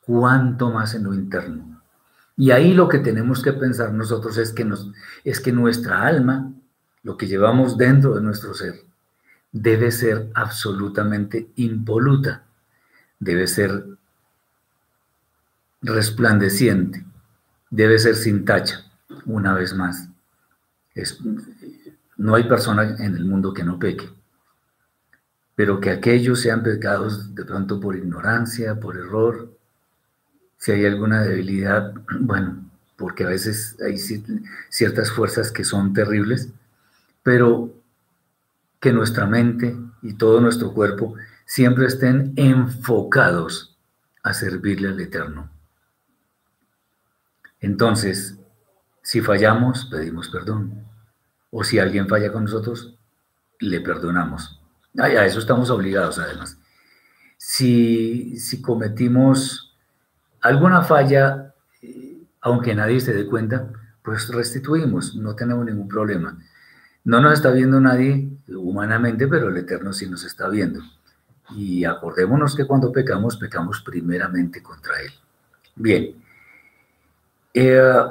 [0.00, 1.80] cuánto más en lo interno.
[2.36, 4.90] Y ahí lo que tenemos que pensar nosotros es que, nos,
[5.24, 6.52] es que nuestra alma,
[7.02, 8.84] lo que llevamos dentro de nuestro ser,
[9.52, 12.44] debe ser absolutamente impoluta,
[13.18, 13.84] debe ser
[15.82, 17.04] resplandeciente,
[17.68, 18.90] debe ser sin tacha,
[19.26, 20.08] una vez más.
[22.16, 24.08] no hay persona en el mundo que no peque,
[25.54, 29.50] pero que aquellos sean pecados de pronto por ignorancia, por error,
[30.56, 32.64] si hay alguna debilidad, bueno,
[32.96, 33.98] porque a veces hay
[34.68, 36.50] ciertas fuerzas que son terribles,
[37.22, 37.74] pero
[38.78, 43.76] que nuestra mente y todo nuestro cuerpo siempre estén enfocados
[44.22, 45.50] a servirle al Eterno.
[47.60, 48.38] Entonces,
[49.02, 50.84] si fallamos, pedimos perdón.
[51.50, 52.94] O si alguien falla con nosotros,
[53.58, 54.59] le perdonamos.
[54.98, 56.58] A eso estamos obligados además.
[57.36, 59.74] Si, si cometimos
[60.40, 63.68] alguna falla, eh, aunque nadie se dé cuenta,
[64.02, 66.38] pues restituimos, no tenemos ningún problema.
[67.04, 70.80] No nos está viendo nadie humanamente, pero el Eterno sí nos está viendo.
[71.56, 75.12] Y acordémonos que cuando pecamos, pecamos primeramente contra Él.
[75.76, 76.14] Bien.
[77.54, 78.04] Eh,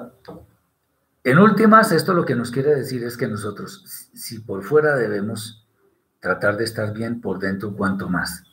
[1.23, 5.65] en últimas, esto lo que nos quiere decir es que nosotros, si por fuera debemos
[6.19, 8.43] tratar de estar bien, por dentro cuanto más.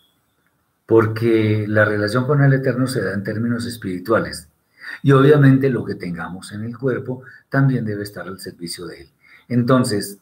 [0.87, 4.49] Porque la relación con el Eterno se da en términos espirituales.
[5.03, 9.11] Y obviamente lo que tengamos en el cuerpo también debe estar al servicio de Él.
[9.49, 10.19] Entonces,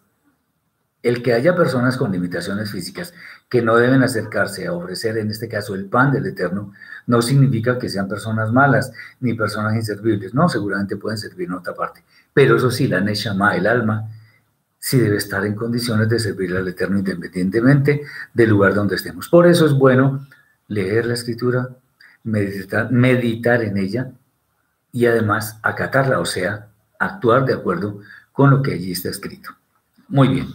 [1.02, 3.12] el que haya personas con limitaciones físicas
[3.50, 6.72] que no deben acercarse a ofrecer, en este caso, el pan del Eterno,
[7.06, 10.32] no significa que sean personas malas ni personas inservibles.
[10.32, 12.02] No, seguramente pueden servir en otra parte.
[12.32, 14.08] Pero eso sí, la Neshama, el alma,
[14.84, 18.02] sí debe estar en condiciones de servir al Eterno independientemente
[18.34, 19.30] del lugar donde estemos.
[19.30, 20.28] Por eso es bueno
[20.68, 21.70] leer la Escritura,
[22.22, 24.12] meditar, meditar en ella
[24.92, 26.68] y además acatarla, o sea,
[26.98, 29.56] actuar de acuerdo con lo que allí está escrito.
[30.08, 30.48] Muy bien.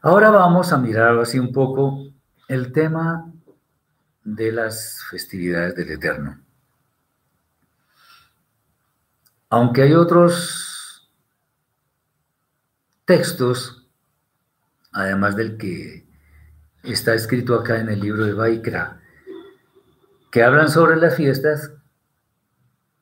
[0.00, 2.06] Ahora vamos a mirar así un poco
[2.48, 3.30] el tema
[4.24, 6.40] de las festividades del Eterno.
[9.50, 10.69] Aunque hay otros
[13.10, 13.88] textos,
[14.92, 16.06] además del que
[16.84, 19.00] está escrito acá en el libro de Baikra,
[20.30, 21.72] que hablan sobre las fiestas,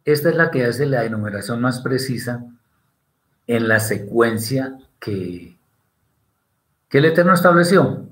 [0.06, 2.42] esta es la que hace la enumeración más precisa
[3.46, 5.58] en la secuencia que
[6.88, 8.08] que el Eterno estableció.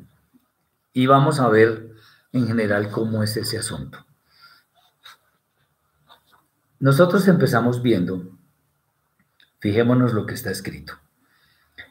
[0.93, 1.93] Y vamos a ver
[2.33, 4.05] en general cómo es ese asunto.
[6.79, 8.37] Nosotros empezamos viendo,
[9.61, 10.99] fijémonos lo que está escrito.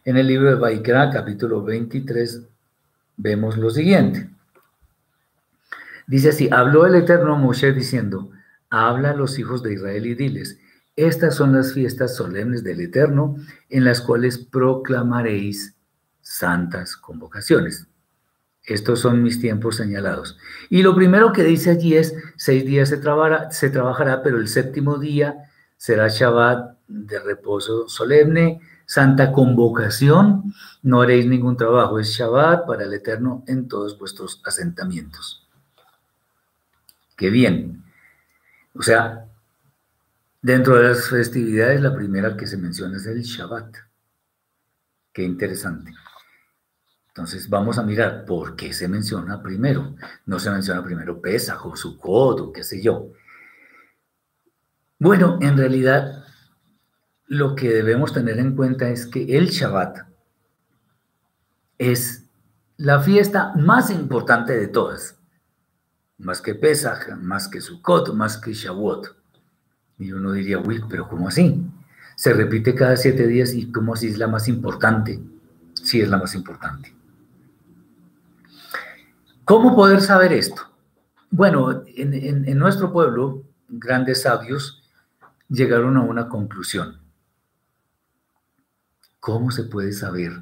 [0.05, 2.43] En el libro de Baikra, capítulo 23,
[3.17, 4.29] vemos lo siguiente.
[6.05, 8.29] Dice así, habló el Eterno a Moshe diciendo,
[8.69, 10.59] habla a los hijos de Israel y diles,
[10.95, 13.35] estas son las fiestas solemnes del Eterno
[13.67, 15.75] en las cuales proclamaréis
[16.21, 17.87] santas convocaciones.
[18.63, 20.37] Estos son mis tiempos señalados.
[20.69, 24.99] Y lo primero que dice allí es, seis días se se trabajará, pero el séptimo
[24.99, 32.83] día será Shabbat de reposo solemne, santa convocación, no haréis ningún trabajo, es Shabbat para
[32.83, 35.47] el Eterno en todos vuestros asentamientos.
[37.15, 37.83] Qué bien.
[38.73, 39.25] O sea,
[40.41, 43.75] dentro de las festividades, la primera que se menciona es el Shabbat.
[45.13, 45.93] Qué interesante.
[47.07, 49.95] Entonces vamos a mirar por qué se menciona primero.
[50.25, 53.11] No se menciona primero Pesaj o Sukkot o qué sé yo.
[54.99, 56.24] Bueno, en realidad
[57.27, 60.07] lo que debemos tener en cuenta es que el Shabbat
[61.77, 62.25] es
[62.77, 65.17] la fiesta más importante de todas.
[66.17, 69.15] Más que Pesach, más que Sukkot, más que Shavuot.
[69.99, 71.65] Y uno diría, uy, pero ¿cómo así?
[72.15, 75.19] Se repite cada siete días y ¿cómo así es la más importante?
[75.73, 76.95] Sí es la más importante.
[79.43, 80.63] ¿Cómo poder saber esto?
[81.29, 84.81] Bueno, en, nuestro pueblo, grandes sabios
[85.49, 87.04] llegaron a una conclusión.
[89.25, 90.33] ¿Cómo se puede saber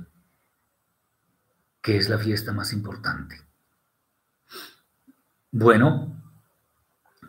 [1.82, 3.40] qué es la fiesta más importante?
[5.52, 6.22] Bueno,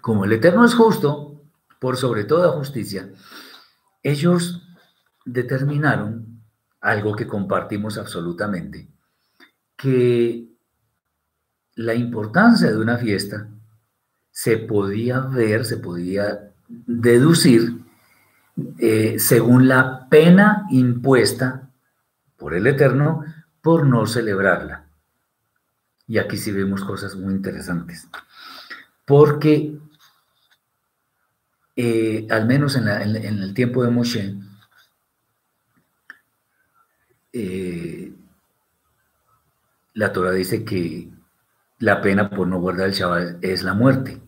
[0.01, 1.45] como el Eterno es justo,
[1.79, 3.09] por sobre toda justicia,
[4.03, 4.67] ellos
[5.25, 6.43] determinaron
[6.81, 8.89] algo que compartimos absolutamente,
[9.77, 10.49] que
[11.77, 13.49] la importancia de una fiesta
[14.33, 17.84] se podía ver, se podía deducir
[18.79, 21.71] eh, según la pena impuesta
[22.37, 23.25] por el Eterno
[23.61, 24.87] por no celebrarla.
[26.07, 28.09] Y aquí sí vemos cosas muy interesantes.
[29.07, 29.79] Porque,
[31.77, 34.35] eh, al menos en, el tiempo de Moshe,
[37.33, 38.13] eh,
[39.95, 41.11] la Torah dice que
[41.79, 44.21] la pena por no guardar el Shabbat es la muerte.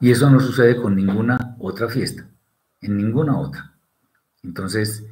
[0.00, 2.28] Y eso no sucede con ninguna otra fiesta,
[2.82, 3.72] en ninguna otra.
[4.42, 5.04] Entonces,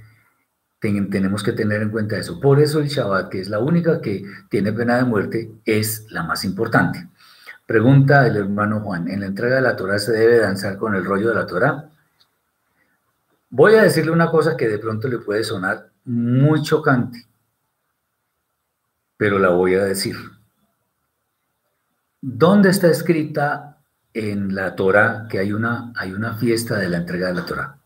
[0.80, 2.40] tenemos que tener en cuenta eso.
[2.40, 6.22] Por eso el Shabbat, que es la única que tiene pena de muerte, es la
[6.22, 7.08] más importante.
[7.66, 11.04] Pregunta el hermano Juan, ¿en la entrega de la Torah se debe danzar con el
[11.04, 11.88] rollo de la Torah?
[13.50, 17.26] Voy a decirle una cosa que de pronto le puede sonar muy chocante,
[19.16, 20.16] pero la voy a decir.
[22.20, 23.69] ¿Dónde está escrita
[24.14, 27.76] en la Torah que hay una, hay una fiesta de la entrega de la Torah?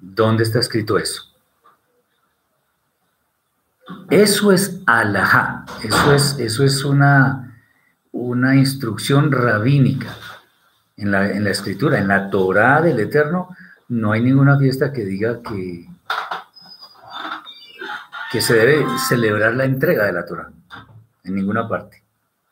[0.00, 1.22] ¿Dónde está escrito eso?
[4.10, 7.60] Eso es alajá, eso es, eso es una,
[8.12, 10.14] una instrucción rabínica
[10.96, 13.48] en la, en la escritura, en la Torah del Eterno,
[13.88, 15.86] no hay ninguna fiesta que diga que,
[18.30, 20.50] que se debe celebrar la entrega de la Torah,
[21.24, 22.01] en ninguna parte.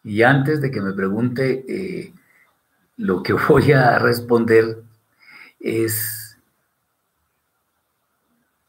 [0.02, 2.14] Y antes de que me pregunte, eh,
[2.96, 4.82] lo que voy a responder
[5.58, 6.38] es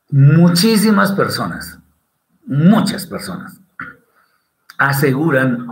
[0.10, 1.80] muchísimas personas,
[2.46, 3.60] muchas personas,
[4.78, 5.68] aseguran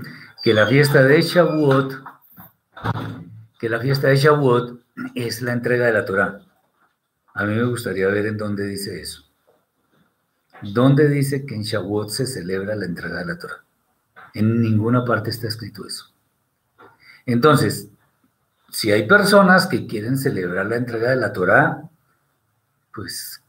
[0.42, 2.02] que la fiesta de Shavuot,
[3.58, 4.80] que la fiesta de Shavuot
[5.14, 6.40] es la entrega de la Torah.
[7.34, 9.24] A mí me gustaría ver en dónde dice eso.
[10.62, 13.63] ¿Dónde dice que en Shavuot se celebra la entrega de la Torah?
[14.34, 16.12] En ninguna parte está escrito eso.
[17.24, 17.88] Entonces,
[18.70, 21.88] si hay personas que quieren celebrar la entrega de la Torah,
[22.92, 23.40] pues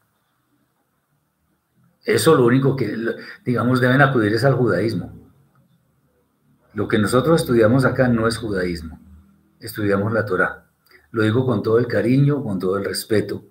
[2.03, 2.95] eso lo único que,
[3.43, 5.11] digamos, deben acudir es al judaísmo.
[6.73, 8.99] Lo que nosotros estudiamos acá no es judaísmo,
[9.59, 10.65] estudiamos la Torah.
[11.09, 13.45] Lo digo con todo el cariño, con todo el respeto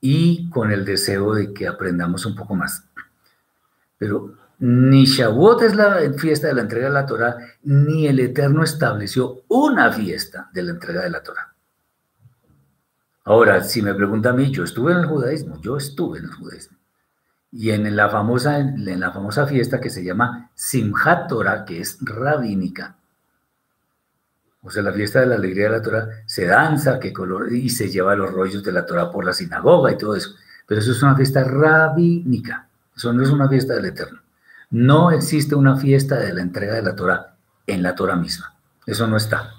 [0.00, 2.84] y con el deseo de que aprendamos un poco más.
[3.96, 4.34] Pero
[4.64, 9.42] ni Shavuot es la fiesta de la entrega de la Torah, ni el Eterno estableció
[9.48, 11.52] una fiesta de la entrega de la Torah.
[13.24, 16.30] Ahora, si me pregunta a mí, yo estuve en el judaísmo, yo estuve en el
[16.30, 16.78] judaísmo.
[17.50, 21.98] Y en la famosa, en la famosa fiesta que se llama Simchat Torah, que es
[22.00, 22.94] rabínica,
[24.62, 27.68] o sea, la fiesta de la alegría de la Torah, se danza que color, y
[27.68, 30.36] se lleva los rollos de la Torah por la sinagoga y todo eso.
[30.68, 34.21] Pero eso es una fiesta rabínica, eso no es una fiesta del Eterno.
[34.72, 38.54] No existe una fiesta de la entrega de la Torah en la Torah misma.
[38.86, 39.50] Eso no está.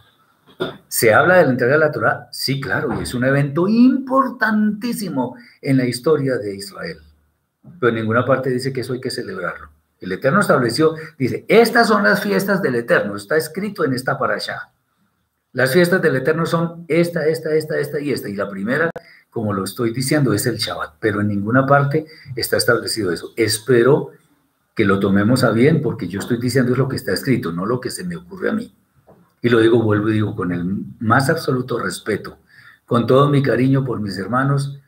[0.87, 2.29] ¿Se habla de la entrega de la Torah?
[2.31, 6.97] Sí, claro, y es un evento importantísimo en la historia de Israel.
[7.79, 9.69] Pero en ninguna parte dice que eso hay que celebrarlo.
[9.99, 14.71] El Eterno estableció, dice, estas son las fiestas del Eterno, está escrito en esta parasha.
[15.51, 18.29] Las fiestas del Eterno son esta, esta, esta, esta y esta.
[18.29, 18.89] Y la primera,
[19.29, 23.31] como lo estoy diciendo, es el Shabbat, pero en ninguna parte está establecido eso.
[23.37, 24.09] Espero
[24.75, 27.65] que lo tomemos a bien, porque yo estoy diciendo es lo que está escrito, no
[27.65, 28.75] lo que se me ocurre a mí.
[29.41, 30.63] Y lo digo, vuelvo y digo, con el
[30.99, 32.39] más absoluto respeto,
[32.85, 34.79] con todo mi cariño por mis hermanos,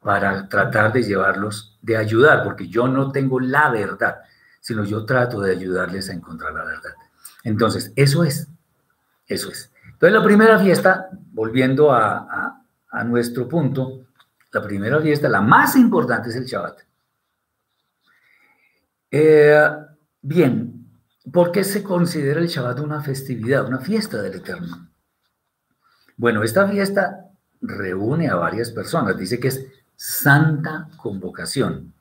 [0.00, 4.18] para tratar de llevarlos, de ayudar, porque yo no tengo la verdad,
[4.60, 6.94] sino yo trato de ayudarles a encontrar la verdad.
[7.44, 8.48] Entonces, eso es,
[9.26, 9.72] eso es.
[9.84, 12.60] Entonces, la primera fiesta, volviendo a,
[12.90, 14.06] a nuestro punto,
[14.52, 16.85] la primera fiesta, la más importante es el Shabbat.
[19.18, 19.66] Eh,
[20.20, 20.90] bien,
[21.32, 24.90] ¿por qué se considera el Shabbat una festividad, una fiesta del Eterno?
[26.18, 27.30] Bueno, esta fiesta
[27.62, 29.64] reúne a varias personas, dice que es
[29.96, 31.94] santa convocación.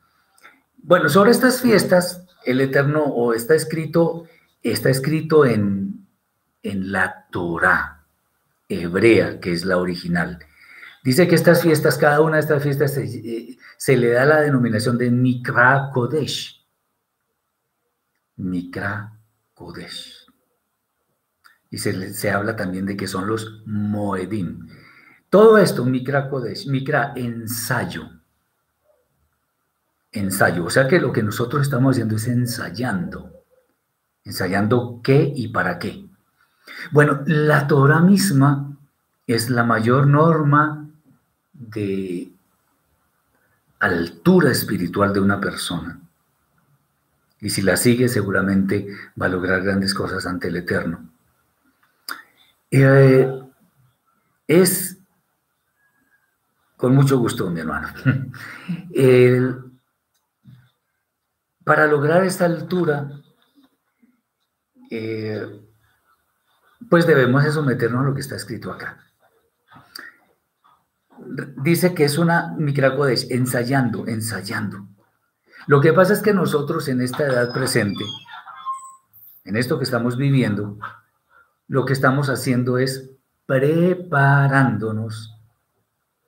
[0.76, 4.26] Bueno, sobre estas fiestas, el Eterno, o está escrito,
[4.62, 6.06] está escrito en,
[6.64, 8.04] en la Torah
[8.68, 10.40] hebrea, que es la original.
[11.02, 14.42] Dice que estas fiestas, cada una de estas fiestas se, eh, se le da la
[14.42, 16.65] denominación de Mikra Kodesh.
[18.38, 19.14] Mikra
[19.54, 20.26] Kodesh.
[21.70, 24.68] Y se, se habla también de que son los Moedim.
[25.30, 28.10] Todo esto, Mikra Kodesh, Mikra ensayo.
[30.12, 30.66] Ensayo.
[30.66, 33.44] O sea que lo que nosotros estamos haciendo es ensayando.
[34.24, 36.08] Ensayando qué y para qué.
[36.92, 38.78] Bueno, la Torah misma
[39.28, 40.88] es la mayor norma
[41.54, 42.32] de
[43.80, 46.00] altura espiritual de una persona.
[47.42, 48.88] Y si la sigue, seguramente
[49.20, 51.10] va a lograr grandes cosas ante el Eterno.
[52.72, 53.30] Eh,
[54.48, 54.98] es
[56.78, 57.90] con mucho gusto, mi hermano.
[61.64, 63.10] para lograr esta altura,
[64.92, 65.48] eh,
[66.90, 69.00] pues debemos someternos a lo que está escrito acá.
[71.64, 74.88] Dice que es una micracodes, ensayando, ensayando.
[75.68, 78.06] Lo que pasa es que nosotros en esta edad presente,
[79.46, 80.78] en esto que estamos viviendo,
[81.68, 83.10] lo que estamos haciendo es
[83.48, 85.36] preparándonos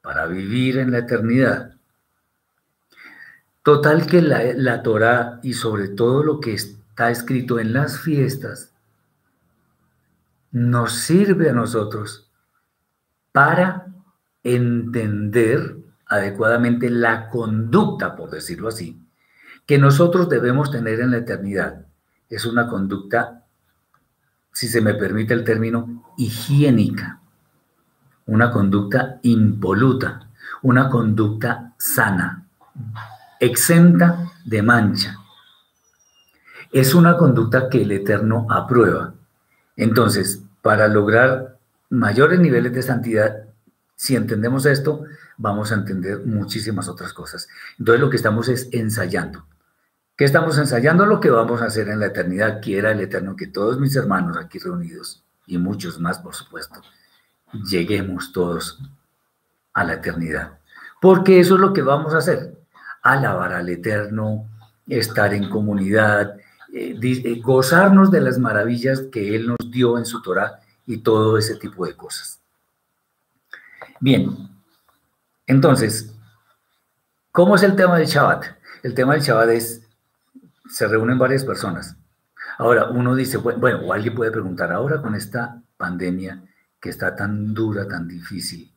[0.01, 1.75] para vivir en la eternidad.
[3.61, 8.73] Total que la, la Torah y sobre todo lo que está escrito en las fiestas
[10.51, 12.31] nos sirve a nosotros
[13.31, 13.87] para
[14.43, 15.77] entender
[16.07, 19.06] adecuadamente la conducta, por decirlo así,
[19.67, 21.85] que nosotros debemos tener en la eternidad.
[22.29, 23.43] Es una conducta,
[24.51, 27.19] si se me permite el término, higiénica,
[28.25, 30.29] una conducta impoluta,
[30.61, 32.47] una conducta sana,
[33.39, 35.17] exenta de mancha.
[36.71, 39.13] Es una conducta que el Eterno aprueba.
[39.75, 41.57] Entonces, para lograr
[41.89, 43.43] mayores niveles de santidad,
[43.95, 45.03] si entendemos esto,
[45.37, 47.47] vamos a entender muchísimas otras cosas.
[47.77, 49.45] Entonces, lo que estamos es ensayando.
[50.17, 51.05] ¿Qué estamos ensayando?
[51.05, 52.59] Lo que vamos a hacer en la eternidad.
[52.59, 56.81] Quiera el Eterno que todos mis hermanos aquí reunidos, y muchos más, por supuesto,
[57.69, 58.81] lleguemos todos
[59.73, 60.57] a la eternidad.
[60.99, 62.57] Porque eso es lo que vamos a hacer.
[63.03, 64.49] Alabar al Eterno,
[64.87, 66.35] estar en comunidad,
[66.73, 71.37] eh, eh, gozarnos de las maravillas que Él nos dio en su Torah y todo
[71.37, 72.39] ese tipo de cosas.
[73.99, 74.35] Bien,
[75.45, 76.11] entonces,
[77.31, 78.45] ¿cómo es el tema del Shabbat?
[78.81, 79.86] El tema del Shabbat es
[80.69, 81.97] se reúnen varias personas.
[82.57, 86.43] Ahora, uno dice, bueno, o alguien puede preguntar, ahora con esta pandemia
[86.79, 88.73] que está tan dura, tan difícil,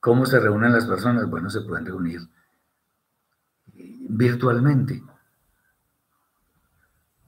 [0.00, 1.28] ¿cómo se reúnen las personas?
[1.28, 2.20] Bueno, se pueden reunir
[4.08, 5.02] virtualmente.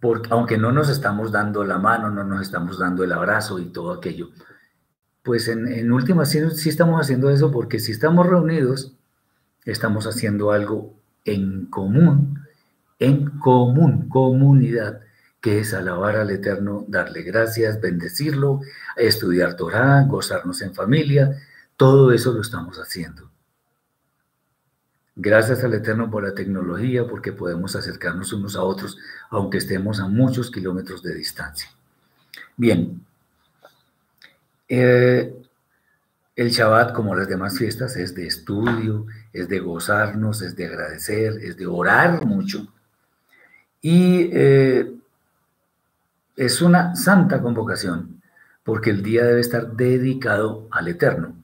[0.00, 3.66] Porque, aunque no nos estamos dando la mano, no nos estamos dando el abrazo y
[3.66, 4.30] todo aquello,
[5.22, 8.96] pues en, en última sí, sí estamos haciendo eso porque si estamos reunidos,
[9.66, 12.40] estamos haciendo algo en común
[13.00, 15.00] en común, comunidad,
[15.40, 18.60] que es alabar al Eterno, darle gracias, bendecirlo,
[18.94, 21.38] estudiar Torah, gozarnos en familia,
[21.76, 23.30] todo eso lo estamos haciendo.
[25.16, 28.98] Gracias al Eterno por la tecnología, porque podemos acercarnos unos a otros,
[29.30, 31.70] aunque estemos a muchos kilómetros de distancia.
[32.56, 33.04] Bien,
[34.68, 35.34] eh,
[36.36, 41.38] el Shabbat, como las demás fiestas, es de estudio, es de gozarnos, es de agradecer,
[41.42, 42.68] es de orar mucho
[43.82, 44.92] y eh,
[46.36, 48.22] es una santa convocación,
[48.62, 51.36] porque el día debe estar dedicado al Eterno.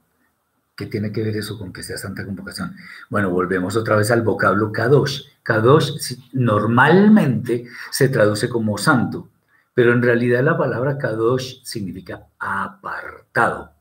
[0.74, 2.76] ¿Qué tiene que ver eso con que sea santa convocación?
[3.08, 5.22] Bueno, volvemos otra vez al vocablo Kadosh.
[5.42, 9.30] Kadosh normalmente se traduce como santo,
[9.72, 13.72] pero en realidad la palabra Kadosh significa apartado.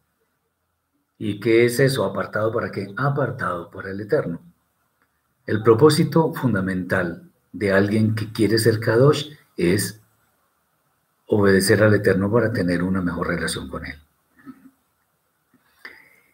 [1.18, 2.06] ¿Y qué es eso?
[2.06, 2.94] ¿Apartado para qué?
[2.96, 4.42] Apartado para el Eterno.
[5.46, 7.25] El propósito fundamental
[7.58, 10.02] de alguien que quiere ser Kadosh es
[11.28, 13.96] obedecer al Eterno para tener una mejor relación con Él.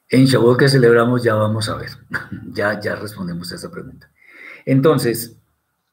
[0.09, 1.91] En Shabbat que celebramos ya vamos a ver,
[2.51, 4.09] ya, ya respondemos a esa pregunta.
[4.65, 5.37] Entonces,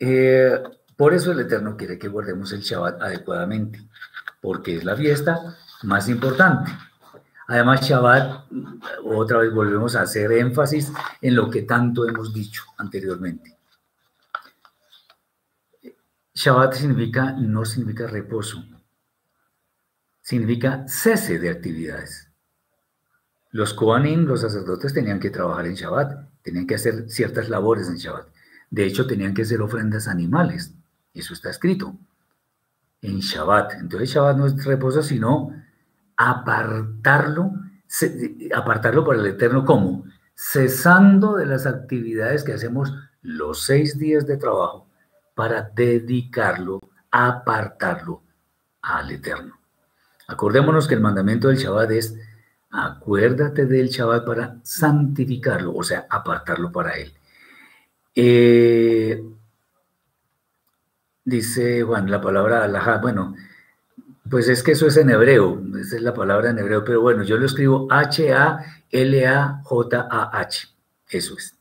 [0.01, 0.59] eh,
[0.97, 3.87] por eso el Eterno quiere que guardemos el Shabbat adecuadamente,
[4.41, 6.73] porque es la fiesta más importante.
[7.47, 8.47] Además, Shabbat,
[9.05, 13.58] otra vez volvemos a hacer énfasis en lo que tanto hemos dicho anteriormente.
[16.39, 18.65] Shabbat significa, no significa reposo,
[20.21, 22.31] significa cese de actividades.
[23.51, 27.97] Los Kohanim, los sacerdotes, tenían que trabajar en Shabbat, tenían que hacer ciertas labores en
[27.97, 28.29] Shabbat.
[28.71, 30.77] De hecho, tenían que hacer ofrendas animales.
[31.13, 31.97] Eso está escrito
[33.03, 33.73] en Shabbat.
[33.73, 35.53] Entonces, Shabbat no es reposo, sino
[36.17, 37.51] apartarlo,
[38.55, 39.65] apartarlo para el Eterno.
[39.65, 40.05] ¿Cómo?
[40.37, 44.88] Cesando de las actividades que hacemos los seis días de trabajo
[45.39, 46.81] para dedicarlo,
[47.13, 48.25] apartarlo
[48.83, 49.57] al Eterno.
[50.27, 52.19] Acordémonos que el mandamiento del Shabbat es
[52.71, 57.15] Acuérdate del Shabbat para santificarlo, o sea, apartarlo para él.
[58.17, 59.23] Eh,
[61.25, 63.37] dice Juan, la palabra alajá, bueno,
[64.29, 67.23] pues es que eso es en hebreo, esa es la palabra en hebreo, pero bueno,
[67.23, 68.59] yo lo escribo H-A-L-A-J-A-H,
[71.11, 71.57] eso es.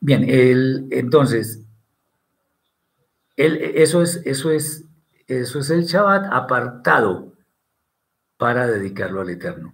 [0.00, 1.62] Bien, el, entonces,
[3.38, 4.84] eso, es, eso, es,
[5.28, 7.32] eso es el Shabbat apartado
[8.36, 9.72] para dedicarlo al Eterno.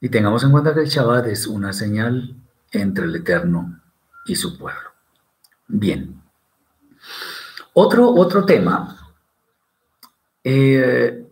[0.00, 2.36] Y tengamos en cuenta que el Shabbat es una señal
[2.70, 3.80] entre el Eterno
[4.26, 4.90] y su pueblo.
[5.66, 6.22] Bien.
[7.72, 9.14] Otro, otro tema.
[10.44, 11.26] Eh,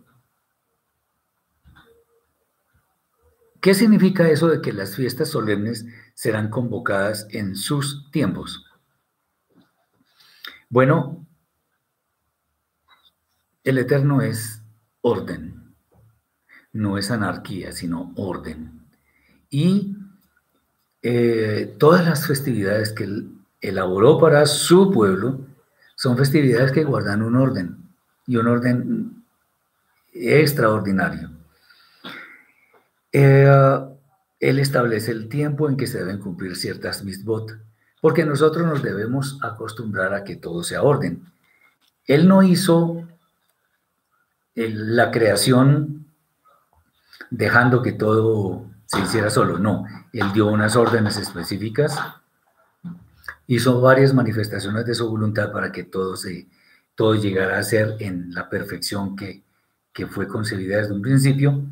[3.61, 5.85] ¿Qué significa eso de que las fiestas solemnes
[6.15, 8.65] serán convocadas en sus tiempos?
[10.69, 11.26] Bueno,
[13.67, 14.61] el Eterno es
[15.01, 15.75] orden,
[16.71, 18.87] no es anarquía, sino orden.
[19.49, 19.97] Y
[21.01, 25.41] eh, todas las festividades que él elaboró para su pueblo
[25.97, 27.75] son festividades que guardan un orden
[28.25, 29.25] y un orden
[30.13, 31.29] extraordinario.
[33.11, 33.81] Eh,
[34.39, 37.51] él establece el tiempo en que se deben cumplir ciertas misbot,
[37.99, 41.25] porque nosotros nos debemos acostumbrar a que todo sea orden.
[42.05, 43.05] Él no hizo
[44.57, 46.05] la creación
[47.29, 51.99] dejando que todo se hiciera solo, no, él dio unas órdenes específicas,
[53.47, 56.47] hizo varias manifestaciones de su voluntad para que todo, se,
[56.95, 59.43] todo llegara a ser en la perfección que,
[59.93, 61.63] que fue concebida desde un principio,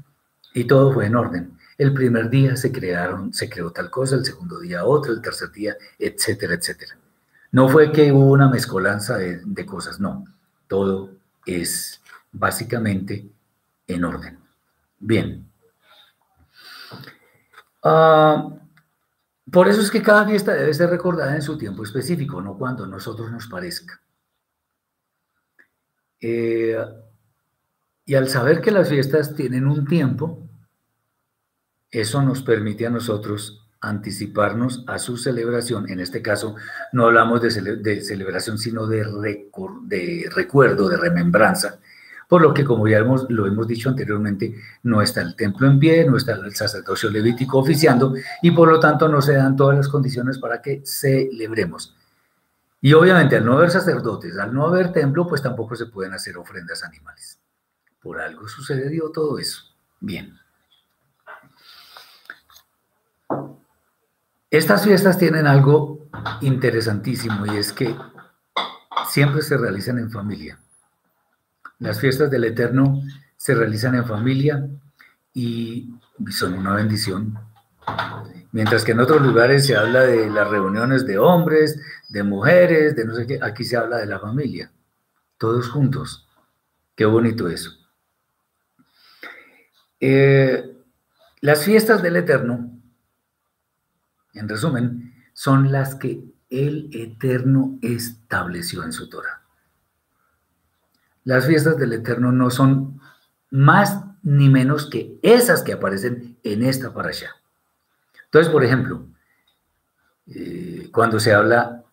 [0.54, 1.58] y todo fue en orden.
[1.78, 5.52] El primer día se crearon, se creó tal cosa, el segundo día otra, el tercer
[5.52, 6.98] día, etcétera, etcétera.
[7.52, 10.26] No fue que hubo una mezcolanza de, cosas, no.
[10.68, 11.12] Todo
[11.46, 12.02] es
[12.38, 13.30] básicamente
[13.88, 14.40] en orden.
[15.00, 15.50] Bien.
[17.84, 18.50] Ah,
[19.52, 22.84] por eso es que cada fiesta debe ser recordada en su tiempo específico, no cuando
[22.84, 24.02] a nosotros nos parezca.
[26.20, 26.78] Eh,
[28.06, 30.48] y al saber que las fiestas tienen un tiempo,
[31.92, 35.90] eso nos permite a nosotros anticiparnos a su celebración.
[35.90, 36.56] En este caso,
[36.92, 39.06] no hablamos de, celebración, sino de,
[39.84, 41.80] de, recuerdo, de remembranza.
[42.28, 45.80] Por lo que, como ya hemos, lo hemos dicho anteriormente, no está el templo en
[45.80, 49.78] pie, no está el sacerdocio levítico oficiando y por lo tanto no se dan todas
[49.78, 51.96] las condiciones para que celebremos.
[52.82, 56.38] Y obviamente al no haber sacerdotes, al no haber templo, pues tampoco se pueden hacer
[56.38, 57.40] ofrendas animales.
[58.02, 59.64] Por algo sucedió todo eso.
[60.00, 60.38] Bien.
[64.52, 66.08] Estas fiestas tienen algo
[66.42, 67.96] interesantísimo y es que
[69.10, 70.60] siempre se realizan en familia.
[71.80, 73.02] Las fiestas del Eterno
[73.36, 74.68] se realizan en familia
[75.34, 75.94] y
[76.30, 77.38] son una bendición.
[78.52, 83.06] Mientras que en otros lugares se habla de las reuniones de hombres, de mujeres, de
[83.06, 84.72] no sé qué, aquí se habla de la familia,
[85.38, 86.28] todos juntos.
[86.96, 87.72] Qué bonito eso.
[90.00, 90.78] Eh,
[91.42, 92.76] las fiestas del Eterno
[94.36, 99.45] en resumen, son las que el Eterno estableció en su Torah.
[101.26, 103.02] Las fiestas del Eterno no son
[103.52, 107.36] más ni menos que esas que aparecen en esta parasha.
[108.24, 109.06] Entonces, por ejemplo,
[110.28, 111.84] eh, cuando se habla,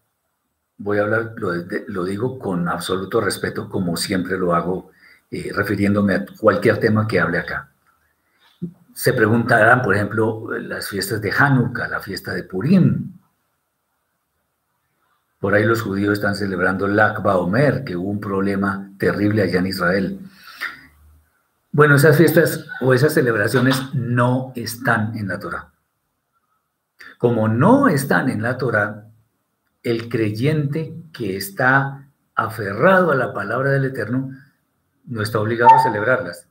[0.78, 4.90] voy a hablar, lo, digo con absoluto respeto, como siempre lo hago,
[5.30, 7.72] eh, refiriéndome a cualquier tema que hable acá
[8.94, 13.12] se preguntarán, por ejemplo, las fiestas de Hanukkah, la fiesta de Purim.
[15.42, 19.58] Por ahí los judíos están celebrando el Akba Omer, que hubo un problema terrible allá
[19.58, 20.20] en Israel.
[21.70, 25.72] Bueno, esas fiestas o esas celebraciones no están en la Torah.
[27.18, 29.08] Como no están en la Torah,
[29.82, 34.30] el creyente que está aferrado a la palabra del Eterno
[35.04, 36.48] no está obligado a celebrarlas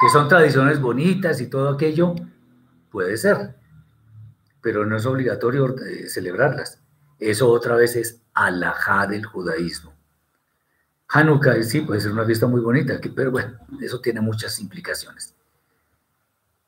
[0.00, 2.14] que son tradiciones bonitas y todo aquello,
[2.90, 3.56] puede ser,
[4.60, 6.80] pero no es obligatorio eh, celebrarlas.
[7.18, 9.92] Eso otra vez es alajá del judaísmo.
[11.08, 15.34] Hanukkah sí puede ser una fiesta muy bonita, pero bueno, eso tiene muchas implicaciones.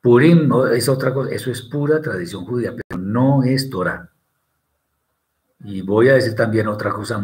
[0.01, 4.11] Purim es otra cosa, eso es pura tradición judía, pero no es Torah.
[5.63, 7.23] Y voy a decir también otra cosa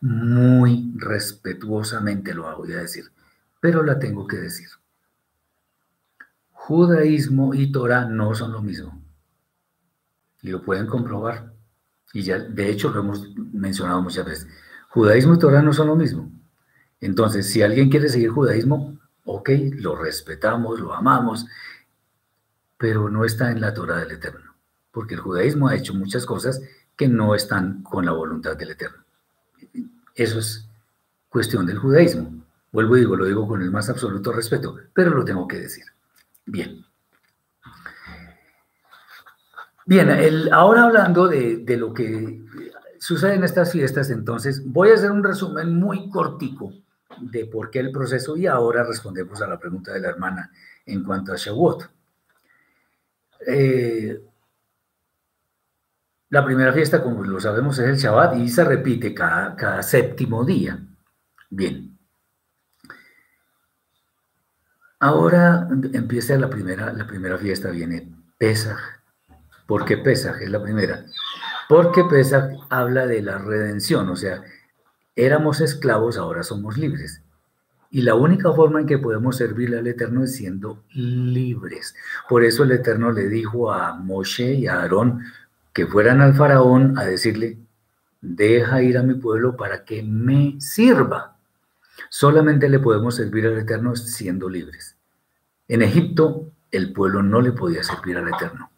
[0.00, 3.10] muy respetuosamente lo voy a decir,
[3.60, 4.68] pero la tengo que decir
[6.62, 9.02] judaísmo y Torah no son lo mismo.
[10.42, 11.51] Y lo pueden comprobar.
[12.12, 14.48] Y ya, de hecho, lo hemos mencionado muchas veces.
[14.88, 16.30] Judaísmo y Torah no son lo mismo.
[17.00, 21.46] Entonces, si alguien quiere seguir judaísmo, ok, lo respetamos, lo amamos,
[22.76, 24.54] pero no está en la Torah del Eterno,
[24.90, 26.60] porque el judaísmo ha hecho muchas cosas
[26.96, 29.04] que no están con la voluntad del Eterno.
[30.14, 30.68] Eso es
[31.28, 32.44] cuestión del judaísmo.
[32.70, 35.84] Vuelvo y digo, lo digo con el más absoluto respeto, pero lo tengo que decir.
[36.44, 36.84] Bien.
[39.84, 40.08] Bien,
[40.52, 42.40] ahora hablando de, de, lo que
[42.98, 46.72] sucede en estas fiestas, entonces voy a hacer un resumen muy cortico
[47.20, 50.50] de por qué el proceso y ahora respondemos a la pregunta de la hermana
[50.86, 51.90] en cuanto a Shavuot.
[53.46, 54.22] Eh,
[56.32, 60.44] la primera fiesta, como lo sabemos, es el Shabbat y se repite cada, cada séptimo
[60.44, 60.78] día.
[61.50, 61.98] Bien.
[64.98, 68.08] Ahora empieza la primera, la primera fiesta, viene
[68.38, 69.01] Pesach.
[69.72, 71.06] ¿Por qué es la primera?
[71.66, 74.42] Porque Pesach habla de la redención, o sea,
[75.16, 77.22] éramos esclavos, ahora somos libres.
[77.90, 81.94] Y la única forma en que podemos servirle al Eterno es siendo libres.
[82.28, 85.24] Por eso el Eterno le dijo a Moshe y a Aarón
[85.72, 87.56] que fueran al faraón a decirle,
[88.20, 91.38] deja ir a mi pueblo para que me sirva.
[92.10, 94.98] Solamente le podemos servir al Eterno siendo libres.
[95.66, 98.71] En Egipto el pueblo no le podía servir al Eterno.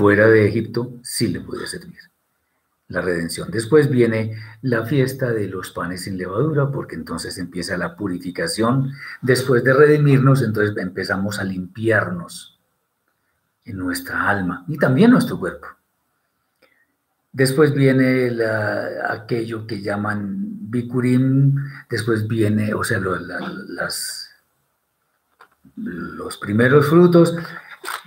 [0.00, 2.00] Fuera de Egipto sí le podía servir
[2.88, 3.50] la redención.
[3.50, 8.92] Después viene la fiesta de los panes sin levadura, porque entonces empieza la purificación.
[9.20, 12.58] Después de redimirnos, entonces empezamos a limpiarnos
[13.66, 15.66] en nuestra alma y también nuestro cuerpo.
[17.30, 18.32] Después viene
[19.06, 20.34] aquello que llaman
[20.70, 21.56] bikurim,
[21.90, 23.02] después viene, o sea,
[25.76, 27.36] los primeros frutos,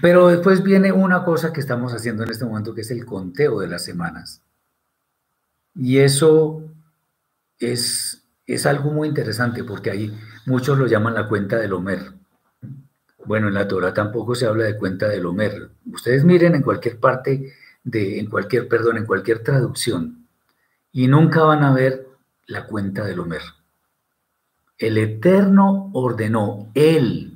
[0.01, 3.59] pero después viene una cosa que estamos haciendo en este momento, que es el conteo
[3.59, 4.41] de las semanas.
[5.76, 6.63] Y eso
[7.59, 12.13] es, es algo muy interesante porque ahí muchos lo llaman la cuenta del Homer.
[13.26, 15.69] Bueno, en la Torah tampoco se habla de cuenta del Homer.
[15.91, 17.53] Ustedes miren en cualquier parte,
[17.84, 20.28] de, en cualquier, perdón, en cualquier traducción,
[20.91, 22.07] y nunca van a ver
[22.45, 23.41] la cuenta del Homer.
[24.78, 27.32] El Eterno ordenó, Él,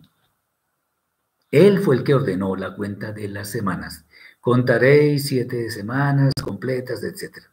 [1.51, 4.05] Él fue el que ordenó la cuenta de las semanas.
[4.41, 7.47] Contaréis siete semanas completas, etcétera.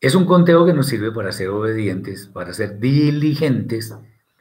[0.00, 3.94] Es un conteo que nos sirve para ser obedientes, para ser diligentes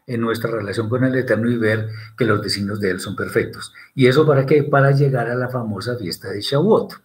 [0.08, 3.74] en nuestra relación con el Eterno y ver que los designios de Él son perfectos.
[3.96, 4.64] ¿Y eso para qué?
[4.64, 7.02] Para llegar a la famosa fiesta de Shavuot.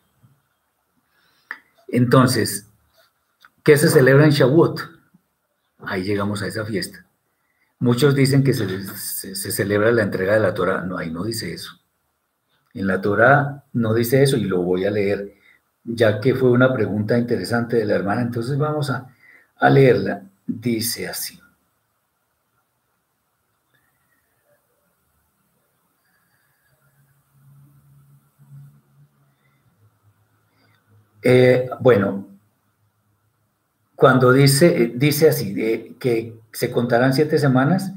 [1.89, 2.67] Entonces,
[3.65, 4.81] ¿qué se celebra en Shavuot?
[5.79, 7.07] Ahí llegamos a esa fiesta.
[7.81, 10.83] Muchos dicen que se, celebra la entrega de la Torah.
[10.83, 11.73] No, ahí no dice eso.
[12.75, 15.35] En la Torah no dice eso y lo voy a leer
[15.85, 19.09] ya que fue una pregunta interesante de la hermana, entonces vamos a,
[19.71, 20.23] leerla.
[20.47, 21.39] Dice así.
[31.23, 32.27] Eh, bueno,
[33.95, 37.93] cuando dice, dice así, de, que se contarán siete semanas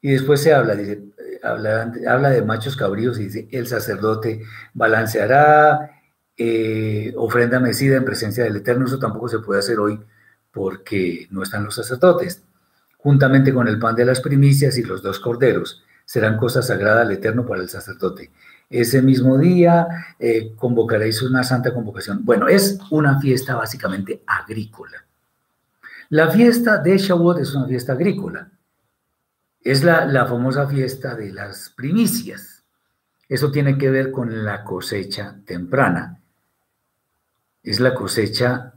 [0.00, 1.02] y después se habla, dice,
[1.42, 4.42] habla, habla de machos cabríos y dice, el sacerdote
[4.74, 6.02] balanceará
[6.36, 10.00] eh, ofrenda mecida en presencia del Eterno, eso tampoco se puede hacer hoy
[10.50, 12.42] porque no están los sacerdotes.
[12.98, 17.12] Juntamente con el pan de las primicias y los dos corderos, serán cosa sagrada al
[17.12, 18.30] Eterno para el sacerdote.
[18.68, 19.86] Ese mismo día
[20.18, 22.24] eh, convocaréis una santa convocación.
[22.24, 25.03] Bueno, es una fiesta básicamente agrícola.
[26.10, 28.50] La fiesta de Shavuot es una fiesta agrícola.
[29.60, 32.64] Es la, la famosa fiesta de las primicias.
[33.28, 36.20] Eso tiene que ver con la cosecha temprana
[37.64, 38.74] es la cosecha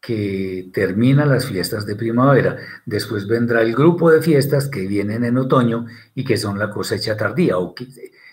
[0.00, 2.56] que termina las fiestas de primavera.
[2.86, 7.16] Después vendrá el grupo de fiestas que vienen en otoño y que son la cosecha
[7.16, 7.74] tardía, o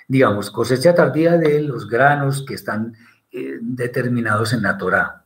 [0.07, 2.95] digamos, cosecha tardía de los granos que están
[3.31, 5.24] eh, determinados en la Torah.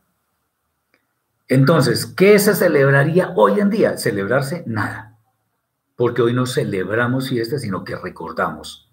[1.50, 3.98] Entonces, ¿qué se celebraría hoy en día?
[3.98, 5.18] Celebrarse nada,
[5.96, 8.88] porque hoy no celebramos fiestas, sino que recordamos.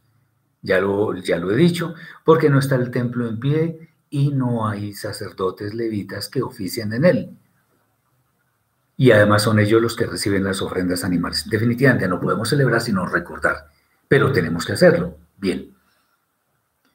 [0.63, 1.93] Ya lo, ya lo he dicho,
[2.25, 7.05] porque no está el templo en pie y no hay sacerdotes levitas que ofician en
[7.05, 7.37] él.
[8.97, 11.47] Y además son ellos los que reciben las ofrendas animales.
[11.47, 13.67] Definitivamente no podemos celebrar sino recordar,
[14.07, 15.15] pero tenemos que hacerlo.
[15.37, 15.75] Bien.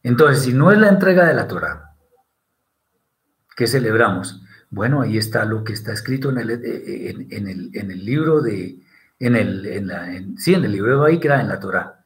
[0.03, 1.95] Entonces, si no es la entrega de la Torah,
[3.55, 4.43] ¿qué celebramos?
[4.73, 8.79] Bueno, ahí está lo que está escrito en el, en, el, libro de,
[9.19, 10.09] en el, en la,
[10.39, 12.03] sí, en el libro de Baikra, en la Torah.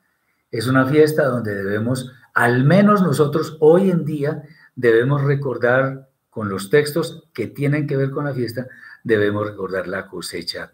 [0.50, 4.42] Es una fiesta donde debemos, al menos nosotros hoy en día,
[4.74, 8.66] debemos recordar con los textos que tienen que ver con la fiesta,
[9.04, 10.72] debemos recordar la cosecha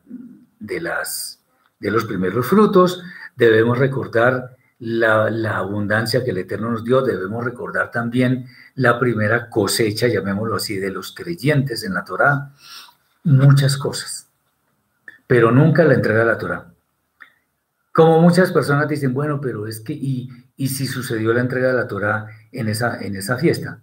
[0.58, 1.44] de, las,
[1.78, 3.02] de los primeros frutos,
[3.36, 10.08] debemos recordar la, abundancia que el Eterno nos dio, debemos recordar también la primera cosecha,
[10.08, 12.50] llamémoslo así, de los creyentes en la Torá,
[13.22, 14.28] muchas cosas,
[15.28, 16.74] pero nunca la entrega de la Torá.
[17.92, 21.74] Como muchas personas dicen, bueno, pero es que, ¿y, y si sucedió la entrega de
[21.74, 23.80] la Torah en esa, en esa fiesta?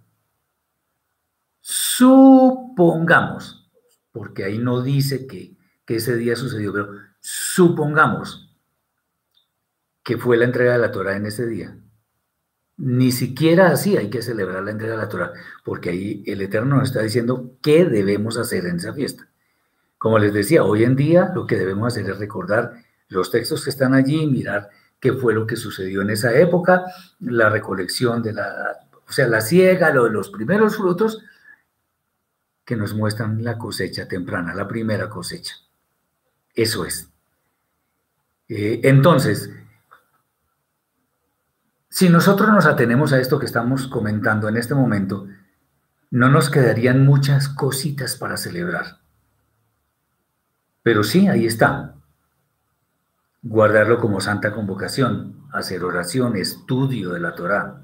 [1.61, 2.59] Supongamos,
[4.11, 6.91] porque ahí no dice que, que ese día sucedió, pero
[7.21, 8.48] supongamos
[10.09, 11.77] que fue la entrega de la Torah en ese día.
[12.77, 15.33] Ni siquiera así hay que celebrar la entrega de la Torah,
[15.63, 19.27] porque ahí el Eterno nos está diciendo qué debemos hacer en esa fiesta.
[19.99, 22.73] Como les decía, hoy en día lo que debemos hacer es recordar
[23.07, 26.85] los textos que están allí, mirar qué fue lo que sucedió en esa época,
[27.19, 31.23] la recolección de la, o sea, la siega, lo de los primeros frutos
[32.65, 35.53] que nos muestran la cosecha temprana, la primera cosecha.
[36.55, 37.11] Eso es.
[38.47, 39.51] Eh, entonces,
[41.89, 45.27] si nosotros nos atenemos a esto que estamos comentando en este momento,
[46.11, 48.99] no nos quedarían muchas cositas para celebrar.
[50.83, 51.95] Pero sí, ahí está
[53.41, 57.81] guardarlo como santa convocación, hacer oración, estudio de la Torá.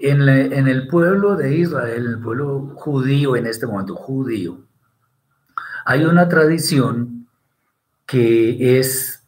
[0.00, 4.60] En, el pueblo de Israel, en el pueblo judío en este momento, judío,
[5.84, 7.26] hay una tradición
[8.06, 9.24] que es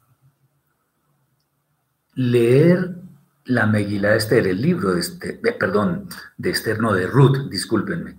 [2.15, 3.00] leer
[3.45, 8.17] la Megilá de Esther, el libro de Esther, perdón, de Esther, no, de Ruth, discúlpenme,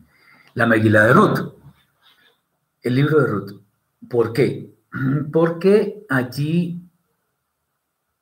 [0.53, 1.39] la Megilá de Ruth,
[2.82, 3.61] el libro de Ruth.
[4.09, 4.74] ¿Por qué?
[5.32, 6.82] porque allí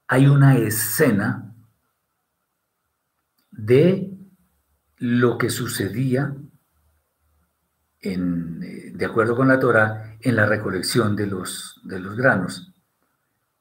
[0.07, 1.53] hay una escena
[3.51, 4.11] de
[4.97, 6.35] lo que sucedía
[8.01, 12.71] en, eh, de acuerdo con la Torah en la recolección de los, de los granos.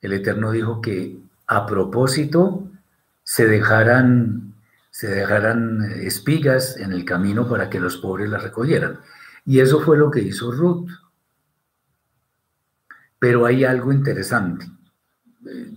[0.01, 2.71] El Eterno dijo que a propósito
[3.29, 4.55] se dejaran,
[4.91, 9.01] se dejaran espigas en el camino para que los pobres las recogieran.
[9.45, 10.89] Y eso fue lo que hizo Ruth.
[13.19, 14.65] Pero hay algo interesante.
[15.47, 15.73] Eh,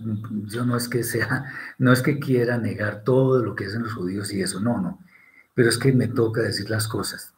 [0.46, 1.44] yo no es que sea,
[1.76, 5.00] no es que quiera negar todo lo que hacen los judíos y eso, no, no.
[5.52, 7.34] Pero es que me toca decir las cosas.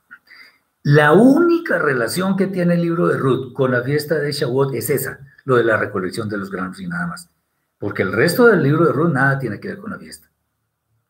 [0.84, 4.90] La única relación que tiene el libro de Ruth con la fiesta de Shavuot es
[4.90, 7.33] esa, lo de la recolección de los granos y nada más.
[7.78, 10.30] Porque el resto del libro de Ruth nada tiene que ver con la fiesta.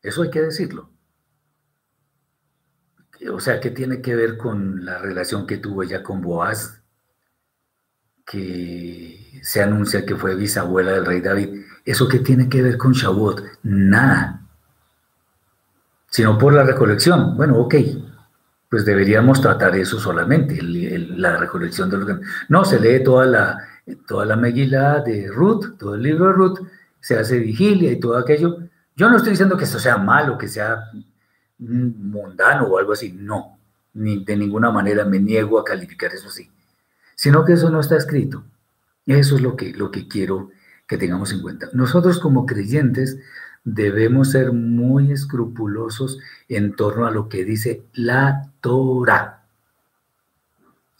[0.02, 0.90] Eso hay que decirlo.
[3.32, 6.84] O sea, ¿qué tiene que ver con la relación que tuvo ella con Boaz?
[8.24, 11.62] que se anuncia que fue bisabuela del rey David.
[11.84, 13.42] ¿Eso qué tiene que ver con Shavuot?
[13.64, 14.40] Nada.
[16.08, 17.36] Sino por la recolección.
[17.36, 17.74] Bueno, ok,
[18.68, 22.08] pues deberíamos tratar eso solamente, la recolección de los...
[22.48, 23.58] No, se lee toda la,
[24.06, 26.58] toda la Megilá de Ruth, todo el libro de Ruth,
[27.00, 28.58] se hace vigilia y todo aquello.
[28.96, 30.84] Yo no estoy diciendo que eso sea malo, que sea
[31.58, 33.58] mundano o algo así, no,
[33.94, 36.50] ni de ninguna manera me niego a calificar eso así
[37.14, 38.44] sino que eso no está escrito.
[39.06, 40.50] Eso es lo que, lo que quiero
[40.86, 41.68] que tengamos en cuenta.
[41.72, 43.18] Nosotros como creyentes
[43.64, 46.18] debemos ser muy escrupulosos
[46.48, 49.43] en torno a lo que dice la Torah.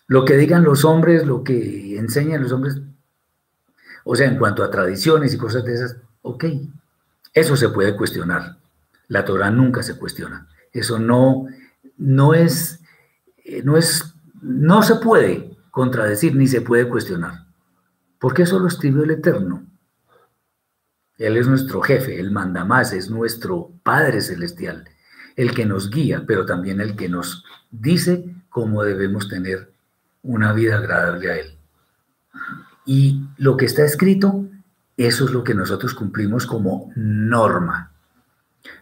[0.06, 2.80] Lo que digan los hombres, lo que enseñan los hombres,
[4.04, 6.44] o sea, en cuanto a tradiciones y cosas de esas, ok,
[7.32, 8.58] eso se puede cuestionar.
[9.08, 10.48] La Torah nunca se cuestiona.
[10.72, 11.46] Eso no,
[11.96, 12.80] no es,
[13.44, 17.46] eh, no es, no se puede contradecir ni se puede cuestionar.
[18.18, 19.66] Porque eso lo escribió el Eterno.
[21.16, 24.88] Él es nuestro jefe, Él manda más, es nuestro Padre Celestial,
[25.36, 29.73] el que nos guía, pero también el que nos dice cómo debemos tener
[30.24, 31.56] una vida agradable a Él.
[32.84, 34.46] Y lo que está escrito,
[34.96, 37.92] eso es lo que nosotros cumplimos como norma.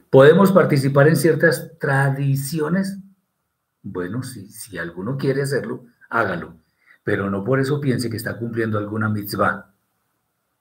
[0.09, 2.97] ¿Podemos participar en ciertas tradiciones?
[3.83, 6.63] Bueno, si, si alguno quiere hacerlo, hágalo
[7.05, 9.71] pero no por eso piense que está cumpliendo alguna mitzvah.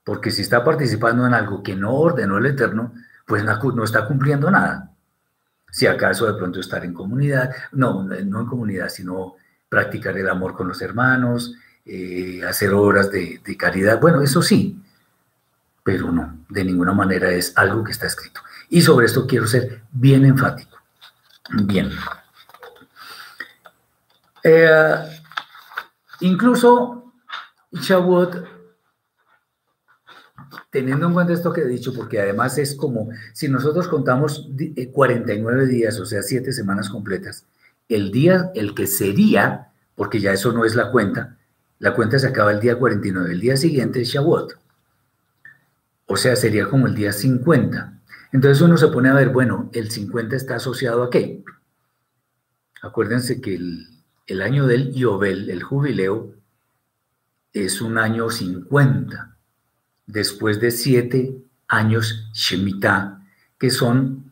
[0.03, 2.93] Porque si está participando en algo que no ordenó el Eterno,
[3.25, 4.91] pues no está cumpliendo nada.
[5.69, 9.35] Si acaso de pronto estar en comunidad, no, no en comunidad, sino
[9.71, 11.55] practicar el amor con los hermanos,
[11.85, 14.77] eh, hacer obras de, de caridad, bueno, eso sí,
[15.81, 18.41] pero no, de ninguna manera es algo que está escrito.
[18.69, 20.77] Y sobre esto quiero ser bien enfático.
[21.65, 21.89] Bien.
[24.43, 25.21] Eh,
[26.21, 27.13] Incluso
[27.71, 28.45] Shavuot,
[30.69, 34.47] teniendo en cuenta esto que he dicho, porque además es como si nosotros contamos
[34.93, 37.45] 49 eh, días, o sea, 7 semanas completas,
[37.95, 41.37] el día, el que sería, porque ya eso no es la cuenta,
[41.79, 44.53] la cuenta se acaba el día 49, el día siguiente es Shavuot.
[46.05, 48.01] O sea, sería como el día 50.
[48.33, 51.43] Entonces uno se pone a ver, bueno, el 50 está asociado a qué?
[52.81, 56.35] Acuérdense que el, año del Yobel, el jubileo,
[57.53, 59.37] es un año 50,
[60.05, 61.35] después de siete
[61.67, 63.25] años Shemitah,
[63.57, 64.30] que son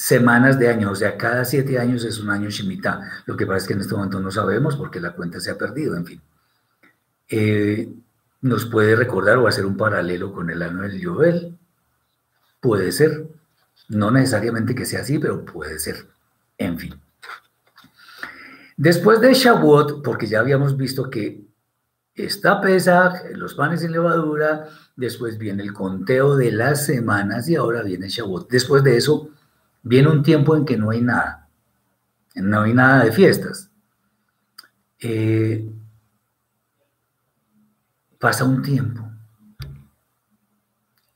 [0.00, 3.22] semanas de año, o sea, cada siete años es un año Shemitah.
[3.26, 5.58] Lo que pasa es que en este momento no sabemos porque la cuenta se ha
[5.58, 6.22] perdido, en fin.
[7.28, 7.92] Eh,
[8.40, 11.58] nos puede recordar o hacer un paralelo con el año del Yobel.
[12.62, 13.26] Puede ser,
[13.90, 16.06] no necesariamente que sea así, pero puede ser.
[16.56, 16.98] En fin.
[18.78, 21.44] Después de Shavuot, porque ya habíamos visto que
[22.14, 27.82] está Pesach, los panes sin levadura, después viene el conteo de las semanas y ahora
[27.82, 28.48] viene Shavuot.
[28.48, 29.28] Después de eso,
[29.82, 31.48] viene un tiempo en que no hay nada,
[32.34, 33.70] no hay nada de fiestas.
[34.98, 35.66] Eh,
[38.18, 39.10] pasa un tiempo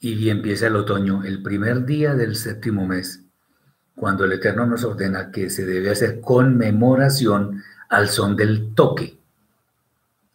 [0.00, 3.22] y empieza el otoño, el primer día del séptimo mes,
[3.94, 9.18] cuando el Eterno nos ordena que se debe hacer conmemoración al son del toque.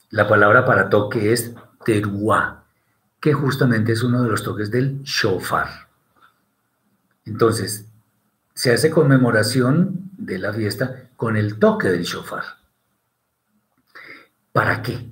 [0.09, 1.53] La palabra para toque es
[1.85, 2.63] teruá,
[3.19, 5.87] que justamente es uno de los toques del shofar.
[7.25, 7.88] Entonces,
[8.59, 12.43] se hace conmemoración de la fiesta con el toque del shofar.
[14.51, 15.09] ¿Para qué?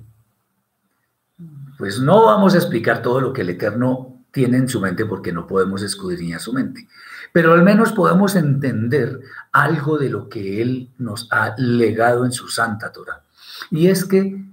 [1.78, 5.32] Pues no vamos a explicar todo lo que el Eterno tiene en su mente porque
[5.32, 6.88] no podemos escudriñar su mente.
[7.32, 9.18] Pero al menos podemos entender
[9.50, 13.24] algo de lo que Él nos ha legado en su Santa Torah.
[13.70, 14.44] Y es que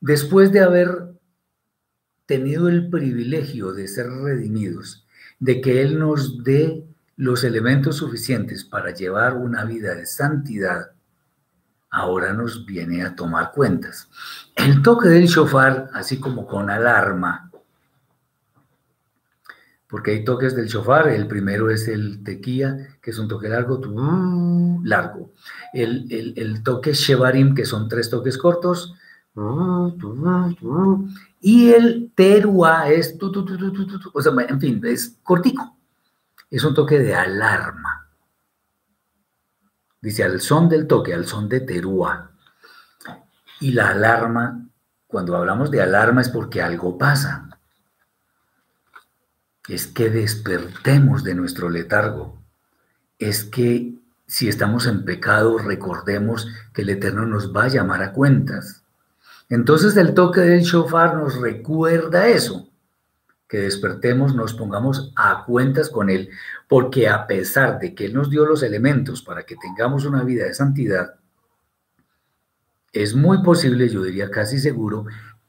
[0.00, 1.12] después de haber
[2.26, 5.06] tenido el privilegio de ser redimidos,
[5.38, 10.92] de que Él nos dé los elementos suficientes para llevar una vida de santidad,
[11.90, 14.08] ahora nos viene a tomar cuentas.
[14.56, 17.52] El toque del shofar, así como con alarma,
[19.92, 21.08] porque hay toques del shofar.
[21.08, 23.78] El primero es el tequía, que es un toque largo,
[24.82, 25.32] largo.
[25.74, 28.94] El, toque shevarim, que son tres toques cortos.
[31.42, 35.76] Y el terua es, o sea, en fin, es cortico.
[36.52, 38.08] Es un toque de alarma.
[40.02, 42.30] Dice al son del toque, al son de terúa.
[43.60, 44.68] Y la alarma,
[45.06, 47.48] cuando hablamos de alarma es porque algo pasa
[49.66, 52.42] es que despertemos de nuestro letargo,
[53.18, 53.94] es que
[54.26, 58.82] si estamos en pecado recordemos que el Eterno nos va a llamar a cuentas.
[59.48, 62.68] Entonces el toque del shofar nos recuerda eso,
[63.52, 66.30] que despertemos, nos pongamos a cuentas con Él,
[66.66, 70.46] porque a pesar de que Él nos dio los elementos para que tengamos una vida
[70.46, 71.16] de santidad,
[72.94, 75.04] es muy posible, yo diría casi seguro,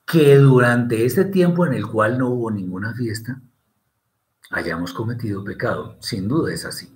[0.05, 3.39] que durante ese tiempo en el cual no hubo ninguna fiesta,
[4.51, 5.95] hayamos cometido pecado.
[6.01, 6.93] Sin duda es así.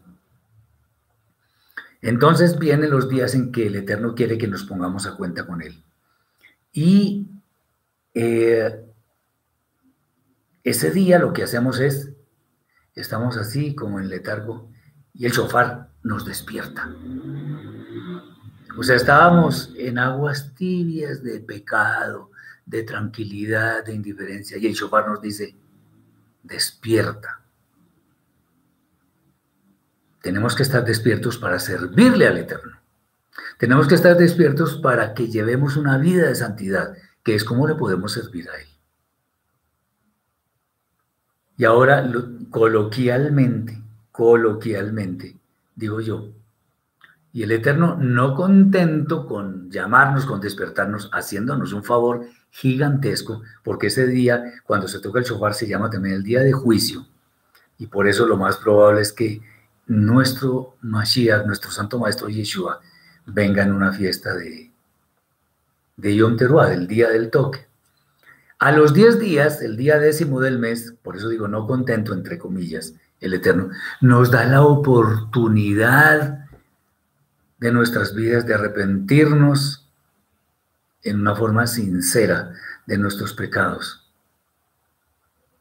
[2.02, 5.62] Entonces vienen los días en que el Eterno quiere que nos pongamos a cuenta con
[5.62, 5.82] Él.
[6.74, 7.30] Y
[8.14, 8.87] eh,
[10.70, 12.12] ese día lo que hacemos es,
[12.94, 14.70] estamos así como en letargo
[15.14, 16.94] y el shofar nos despierta.
[18.78, 22.32] O sea, estábamos en aguas tibias de pecado,
[22.66, 25.56] de tranquilidad, de indiferencia, y el shofar nos dice,
[26.44, 27.40] despierta.
[30.22, 32.78] Tenemos que estar despiertos para servirle al Eterno.
[33.58, 37.76] Tenemos que estar despiertos para que llevemos una vida de santidad, que es como le
[37.76, 38.77] podemos servir a Él.
[41.58, 42.10] Y ahora,
[42.52, 43.82] coloquialmente,
[44.12, 45.36] coloquialmente,
[45.76, 46.30] digo yo,
[47.34, 54.08] y el Eterno, no contento con llamarnos, con despertarnos, haciéndonos un favor gigantesco, porque ese
[54.08, 57.06] día, cuando se toca el shofar, se llama también el día de juicio.
[57.78, 59.42] Y por eso lo más probable es que
[59.86, 62.80] nuestro Mashiach, nuestro Santo Maestro Yeshua,
[63.28, 64.72] venga en una fiesta de,
[65.96, 67.67] de Yom Teruah, del día del toque.
[68.60, 72.40] A los 10 días, el día décimo del mes, por eso digo no contento, entre
[72.40, 73.70] comillas, el Eterno,
[74.02, 76.46] nos da la oportunidad
[77.60, 79.88] de nuestras vidas de arrepentirnos
[81.04, 82.54] en una forma sincera
[82.86, 84.12] de nuestros pecados,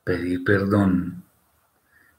[0.05, 1.22] pedir perdón,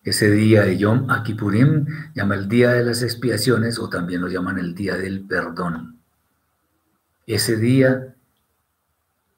[0.04, 4.58] ese día de Yom Akipurim llama el día de las expiaciones o también lo llaman
[4.58, 6.00] el día del perdón.
[7.26, 8.16] Ese día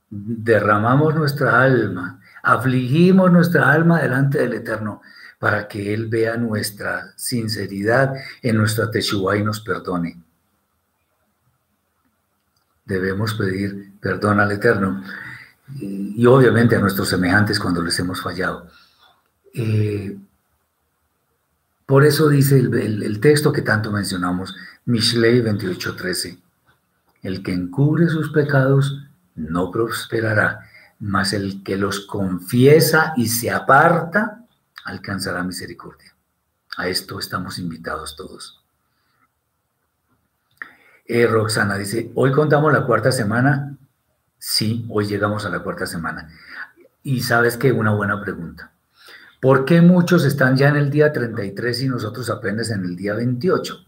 [0.10, 5.02] derramamos nuestra alma, afligimos nuestra alma delante del Eterno
[5.38, 10.22] para que Él vea nuestra sinceridad en nuestra teshuva y nos perdone.
[12.86, 15.04] Debemos pedir perdón al Eterno
[15.76, 18.68] y, obviamente a nuestros semejantes cuando les hemos fallado.
[19.54, 20.18] Eh,
[21.86, 24.56] por eso dice el, texto que tanto mencionamos,
[24.86, 26.38] Mishlei 28:13,
[27.24, 29.09] el que encubre sus pecados
[29.40, 30.70] no prosperará,
[31.00, 34.46] mas el que los confiesa y se aparta
[34.86, 36.14] alcanzará misericordia.
[36.78, 38.64] A esto estamos invitados todos.
[41.06, 43.76] Eh, Roxana dice, hoy contamos la cuarta semana.
[44.38, 46.30] Sí, hoy llegamos a la cuarta semana.
[47.02, 48.72] Y sabes que una buena pregunta.
[49.40, 53.16] ¿Por qué muchos están ya en el día 33 y nosotros apenas en el día
[53.16, 53.86] 28?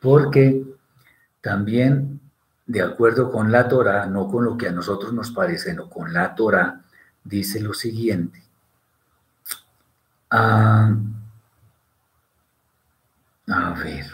[0.00, 0.62] Porque
[1.40, 2.15] también,
[2.66, 6.12] de acuerdo con la Torah, no con lo que a nosotros nos parece, no con
[6.12, 6.82] la Torah,
[7.22, 8.42] dice lo siguiente.
[10.30, 10.94] Ah,
[13.48, 14.06] a ver.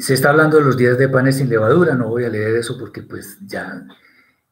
[0.00, 2.78] Se está hablando de los días de panes sin levadura, no voy a leer eso
[2.78, 3.84] porque pues ya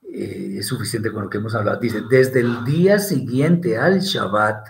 [0.02, 1.80] eh, es suficiente con lo que hemos hablado.
[1.80, 4.68] Dice, desde el día siguiente al Shabbat,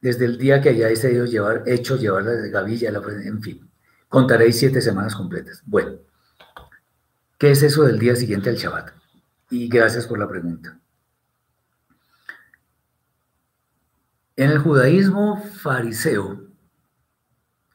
[0.00, 2.90] desde el día que hayáis llevar, hecho llevar la gavilla,
[3.24, 3.71] en fin,
[4.12, 5.62] contaréis siete semanas completas.
[5.64, 5.92] Bueno,
[7.38, 8.90] ¿qué es eso del día siguiente al Shabbat?
[9.48, 10.78] Y gracias por la pregunta.
[14.36, 16.42] En el judaísmo fariseo,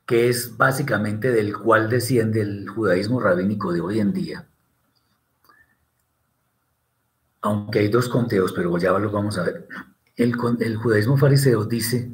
[0.06, 4.48] que es básicamente del cual desciende el judaísmo rabínico de hoy en día,
[7.42, 9.68] aunque hay dos conteos, pero ya lo vamos a ver,
[10.16, 12.12] el, judaísmo fariseo dice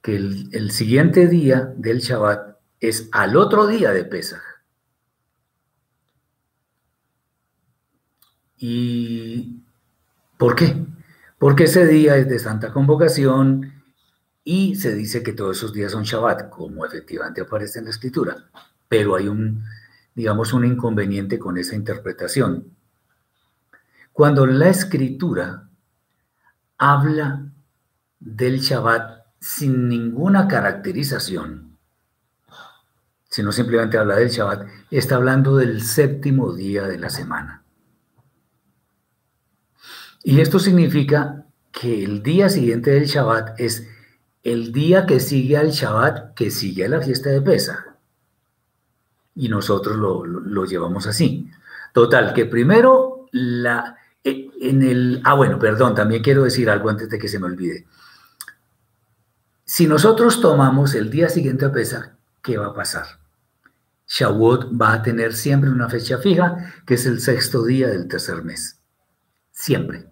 [0.00, 2.51] que el, el, siguiente día del Shabbat
[2.82, 4.42] es al otro día de Pesach.
[8.58, 9.64] ¿Y
[10.36, 10.76] por qué?
[11.42, 13.72] porque ese día es de santa convocación
[14.44, 18.48] y se dice que todos esos días son Shabbat, como efectivamente aparece en la escritura,
[18.86, 19.64] pero hay un,
[20.14, 22.76] digamos, un inconveniente con esa interpretación.
[24.12, 25.68] Cuando la escritura
[26.78, 27.50] habla
[28.20, 31.71] del Shabbat sin ninguna caracterización,
[33.32, 37.62] sino simplemente habla del Shabbat, está hablando del séptimo día de la semana.
[40.22, 43.88] Y esto significa que el día siguiente del Shabbat es
[44.42, 47.96] el día que sigue al Shabbat, que sigue a la fiesta de Pesa.
[49.34, 51.50] Y nosotros lo, llevamos así.
[51.94, 55.22] Total, que primero la, e, en el...
[55.24, 57.86] Ah, bueno, perdón, también quiero decir algo antes de que se me olvide.
[59.64, 63.21] Si nosotros tomamos el día siguiente a Pesa, ¿qué va a pasar?
[64.06, 68.42] Shavuot va a tener siempre una fecha fija, que es el sexto día del tercer
[68.42, 68.78] mes.
[69.50, 70.06] Siempre.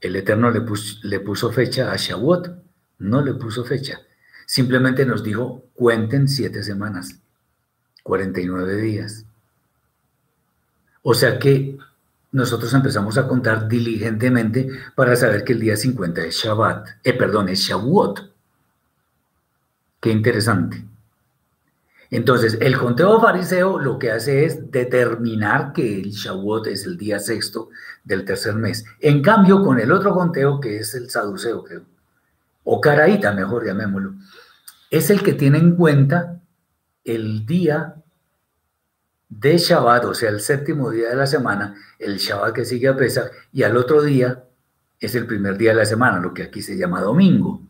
[0.00, 2.62] El Eterno le puso, fecha a Shavuot,
[2.98, 4.00] no le puso fecha.
[4.46, 7.20] Simplemente nos dijo, cuenten siete semanas,
[8.02, 9.26] 49 días.
[11.02, 11.78] O sea que
[12.32, 17.48] nosotros empezamos a contar diligentemente para saber que el día 50 es Shabbat, eh, perdón,
[17.48, 18.30] es Shavuot.
[20.00, 20.89] Qué interesante.
[22.10, 27.20] Entonces, el conteo fariseo lo que hace es determinar que el Shavuot es el día
[27.20, 27.68] sexto
[28.02, 28.84] del tercer mes.
[28.98, 31.64] En cambio, con el otro conteo, que es el saduceo,
[32.64, 34.14] o caraíta, mejor llamémoslo,
[34.90, 36.40] es el que tiene en cuenta
[37.04, 37.94] el día
[39.28, 42.96] de Shabbat, o sea, el séptimo día de la semana, el Shabbat que sigue a
[42.96, 44.44] Pesach, y al otro día
[44.98, 47.62] es el primer día de la semana, lo que aquí se llama domingo.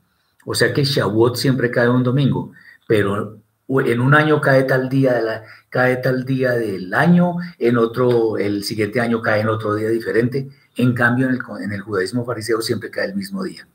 [0.46, 2.52] O sea que Shavuot siempre cae un domingo,
[2.88, 3.39] pero
[3.78, 8.36] en un año cae tal día, de la, cae tal día del año, en otro,
[8.36, 10.50] el siguiente año cae en otro día diferente.
[10.76, 13.68] En cambio, en el, judaísmo fariseo siempre cae el mismo día.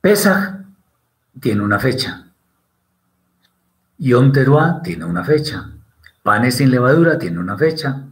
[0.00, 0.64] Pesach
[1.40, 2.26] tiene una fecha.
[3.98, 5.70] Yom Teruah tiene una fecha.
[6.22, 8.02] Panes sin levadura tiene una fecha.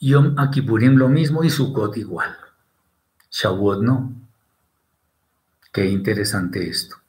[0.00, 2.36] Yom Akipurim lo mismo y Sukkot igual.
[3.30, 4.14] Shavuot no.
[5.72, 6.99] Qué interesante esto.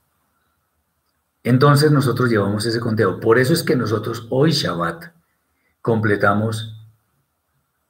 [1.43, 3.19] Entonces nosotros llevamos ese conteo.
[3.19, 5.05] Por eso es que nosotros hoy Shabbat
[5.81, 6.77] completamos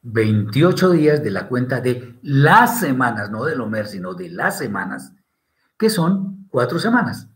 [0.03, 5.13] 28 días de la cuenta de las semanas, no del Omer, sino de las semanas,
[5.77, 7.27] que son cuatro semanas.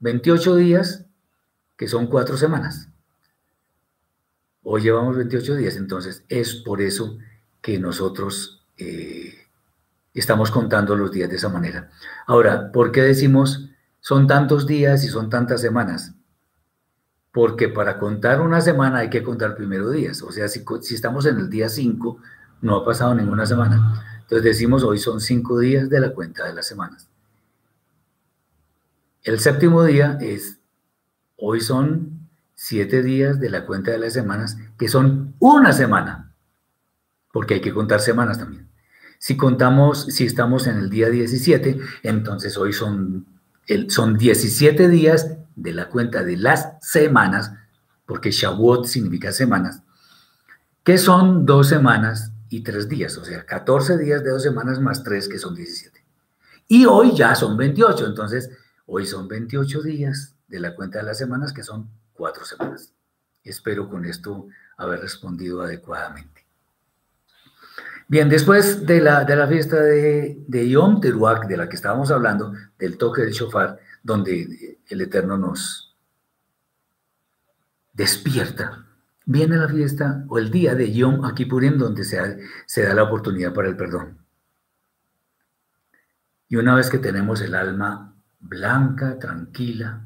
[0.00, 1.06] 28 días,
[1.76, 2.88] que son cuatro semanas.
[4.62, 7.18] Hoy llevamos 28 días, entonces es por eso
[7.62, 9.46] que nosotros eh,
[10.12, 11.90] estamos contando los días de esa manera.
[12.26, 13.69] Ahora, ¿por qué decimos
[14.00, 16.14] son tantos días y son tantas semanas.
[17.32, 20.22] Porque para contar una semana hay que contar primero días.
[20.22, 20.64] O sea, si,
[20.94, 22.18] estamos en el día 5,
[22.62, 24.20] no ha pasado ninguna semana.
[24.22, 27.08] Entonces decimos, hoy son cinco días de la cuenta de las semanas.
[29.22, 30.58] El séptimo día es,
[31.36, 36.26] hoy son siete días de la cuenta de las semanas, que son una semana.
[37.32, 38.68] porque hay que contar semanas también.
[39.18, 43.24] Si contamos, si estamos en el día 17, entonces hoy son,
[43.88, 47.52] son 17 días de la cuenta de las semanas,
[48.06, 49.82] porque Shavuot significa semanas,
[50.82, 55.02] que son dos semanas y tres días, o sea, 14 días de dos semanas más
[55.04, 56.04] tres, que son 17.
[56.68, 58.50] Y hoy ya son 28, entonces
[58.86, 62.92] hoy son 28 días de la cuenta de las semanas, que son cuatro semanas.
[63.44, 66.39] Espero con esto haber respondido adecuadamente.
[68.10, 72.10] Bien, después de la, de la fiesta de, de, Yom Teruak, de la que estábamos
[72.10, 75.96] hablando, del toque del shofar, donde el Eterno nos
[77.92, 78.84] despierta,
[79.26, 83.54] viene la fiesta o el día de Yom Kippurim, donde se, se da la oportunidad
[83.54, 84.18] para el perdón.
[86.48, 90.04] Y una vez que tenemos el alma blanca, tranquila,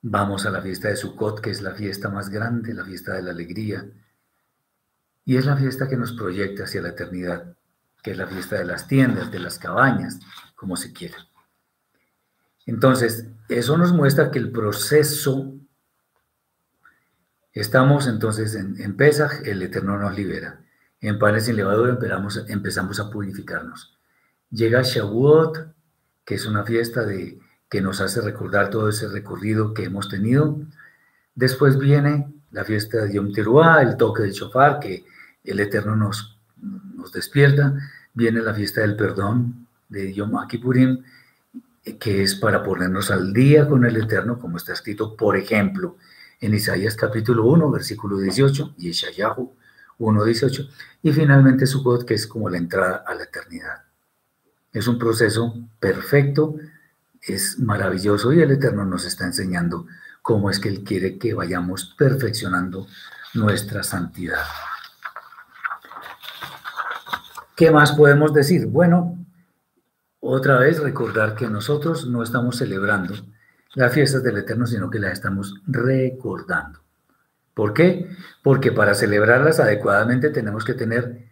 [0.00, 3.22] Vamos a la fiesta de Sukkot, que es la fiesta más grande, la fiesta de
[3.22, 3.84] la alegría.
[5.28, 7.54] Y es la fiesta que nos proyecta hacia la eternidad,
[8.02, 10.18] que es la fiesta de las tiendas, de las cabañas,
[10.56, 11.18] como se quiera.
[12.64, 15.52] Entonces, eso nos muestra que el proceso,
[17.52, 18.96] estamos entonces en, en
[19.44, 20.62] el Eterno nos libera.
[21.02, 23.98] En panes sin levadura empezamos, empezamos a purificarnos.
[24.50, 25.74] Llega Shavuot,
[26.24, 27.38] que es una fiesta de,
[27.68, 30.58] que nos hace recordar todo ese recorrido que hemos tenido.
[31.34, 35.04] Después viene la fiesta de Yom Teruah, el toque del shofar, que
[35.44, 36.38] el Eterno nos,
[37.12, 37.74] despierta.
[38.12, 41.02] Viene la fiesta del perdón de Yom Kippurim,
[41.98, 45.96] que es para ponernos al día con el Eterno, como está escrito, por ejemplo,
[46.40, 49.52] en Isaías capítulo 1, versículo 18, y Ishayahu
[49.98, 50.68] 1, 18,
[51.02, 53.84] y finalmente Sukkot, que es como la entrada a la eternidad.
[54.72, 56.56] Es un proceso perfecto
[57.22, 59.86] es maravilloso y el Eterno nos está enseñando
[60.22, 62.86] cómo es que Él quiere que vayamos perfeccionando
[63.34, 64.44] nuestra santidad.
[67.58, 68.66] ¿Qué más podemos decir?
[68.66, 69.18] Bueno,
[70.20, 73.16] otra vez recordar que nosotros no estamos celebrando
[73.74, 76.78] las fiestas del Eterno, sino que las estamos recordando.
[77.54, 78.08] ¿Por qué?
[78.44, 81.26] Porque para celebrarlas adecuadamente tenemos que tener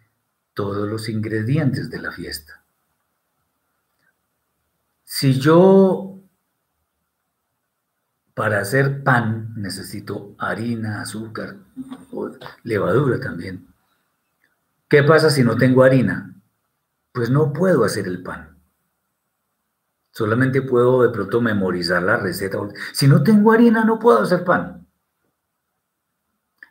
[0.53, 2.61] todos los ingredientes de la fiesta.
[5.05, 6.19] Si yo
[8.33, 11.55] para hacer pan necesito harina, azúcar,
[12.63, 13.76] levadura también.
[14.89, 16.41] ¿Qué pasa si no tengo harina?
[17.11, 18.57] Pues no puedo hacer el pan.
[20.11, 22.57] Solamente puedo de pronto memorizar la receta.
[22.93, 24.87] Si no tengo harina, no puedo hacer pan.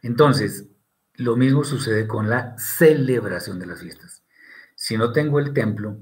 [0.02, 0.66] Entonces,
[1.14, 4.22] lo mismo sucede con la celebración de las fiestas.
[4.74, 5.98] Si no tengo el templo,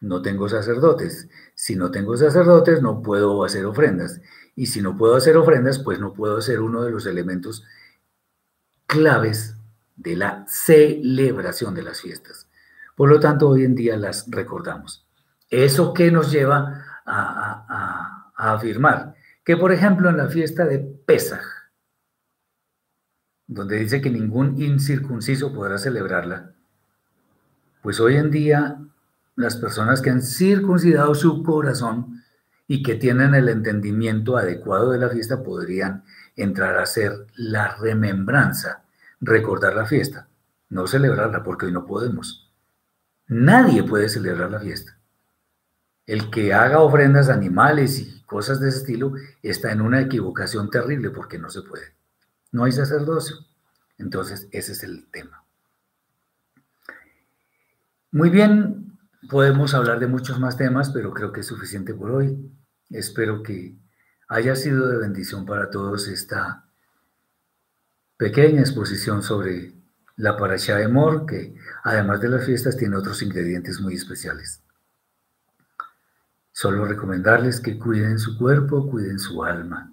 [0.00, 1.28] no tengo sacerdotes.
[1.54, 4.20] Si no tengo sacerdotes, no puedo hacer ofrendas.
[4.56, 7.64] Y si no puedo hacer ofrendas, pues no puedo ser uno de los elementos
[8.86, 9.56] claves
[9.96, 12.48] de la celebración de las fiestas.
[12.96, 15.06] Por lo tanto, hoy en día las recordamos.
[15.50, 19.14] ¿Eso qué nos lleva a, afirmar?
[19.44, 21.44] Que, por ejemplo, en la fiesta de Pesaj,
[23.46, 26.52] donde dice que ningún incircunciso podrá celebrarla,
[27.82, 28.78] pues hoy en día
[29.36, 32.22] las personas que han circuncidado su corazón
[32.66, 36.04] y que tienen el entendimiento adecuado de la fiesta podrían
[36.36, 38.83] entrar a hacer la remembranza,
[39.24, 40.28] recordar la fiesta,
[40.68, 42.52] no celebrarla porque hoy no podemos.
[43.26, 44.98] Nadie puede celebrar la fiesta.
[46.06, 50.70] El que haga ofrendas a animales y cosas de ese estilo está en una equivocación
[50.70, 51.94] terrible porque no se puede.
[52.52, 53.36] No hay sacerdocio.
[53.96, 55.44] Entonces, ese es el tema.
[58.10, 58.94] Muy bien,
[59.28, 62.52] Podemos hablar de muchos más temas, pero creo que es suficiente por hoy.
[62.90, 63.78] Espero que
[64.28, 66.63] haya sido de bendición para todos esta
[68.16, 69.74] pequeña exposición sobre
[70.16, 74.62] la paracha de Mor, que además de las fiestas tiene otros ingredientes muy especiales.
[76.52, 79.92] Solo recomendarles que cuiden su cuerpo, cuiden su alma,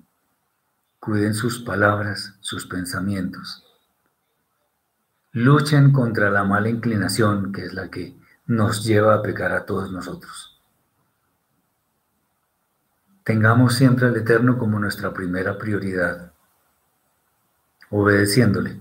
[1.00, 3.66] cuiden sus palabras, sus pensamientos.
[5.32, 8.16] Luchen contra la mala inclinación, que es la que
[8.46, 10.62] nos lleva a pecar a todos nosotros.
[13.24, 16.31] Tengamos siempre al Eterno como nuestra primera prioridad,
[17.92, 18.80] obedeciéndole.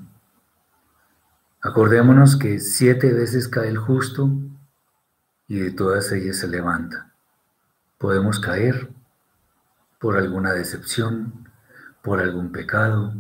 [1.61, 4.31] Acordémonos que siete veces cae el justo
[5.47, 7.13] y de todas ellas se levanta.
[7.99, 8.89] Podemos caer
[9.99, 11.51] por alguna decepción,
[12.03, 13.13] por algún pecado,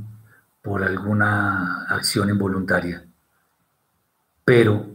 [0.62, 3.04] por alguna acción involuntaria,
[4.44, 4.86] pero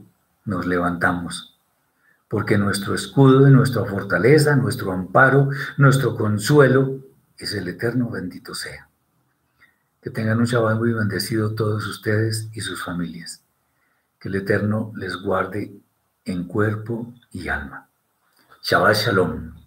[0.45, 1.59] nos levantamos,
[2.27, 6.99] porque nuestro escudo y nuestra fortaleza, nuestro amparo, nuestro consuelo
[7.37, 8.89] es el eterno bendito sea.
[10.05, 13.41] Que tengan un Shabbat muy bendecido todos ustedes y sus familias.
[14.19, 15.73] Que el Eterno les guarde
[16.25, 17.89] en cuerpo y alma.
[18.61, 19.64] Shabbat Shalom.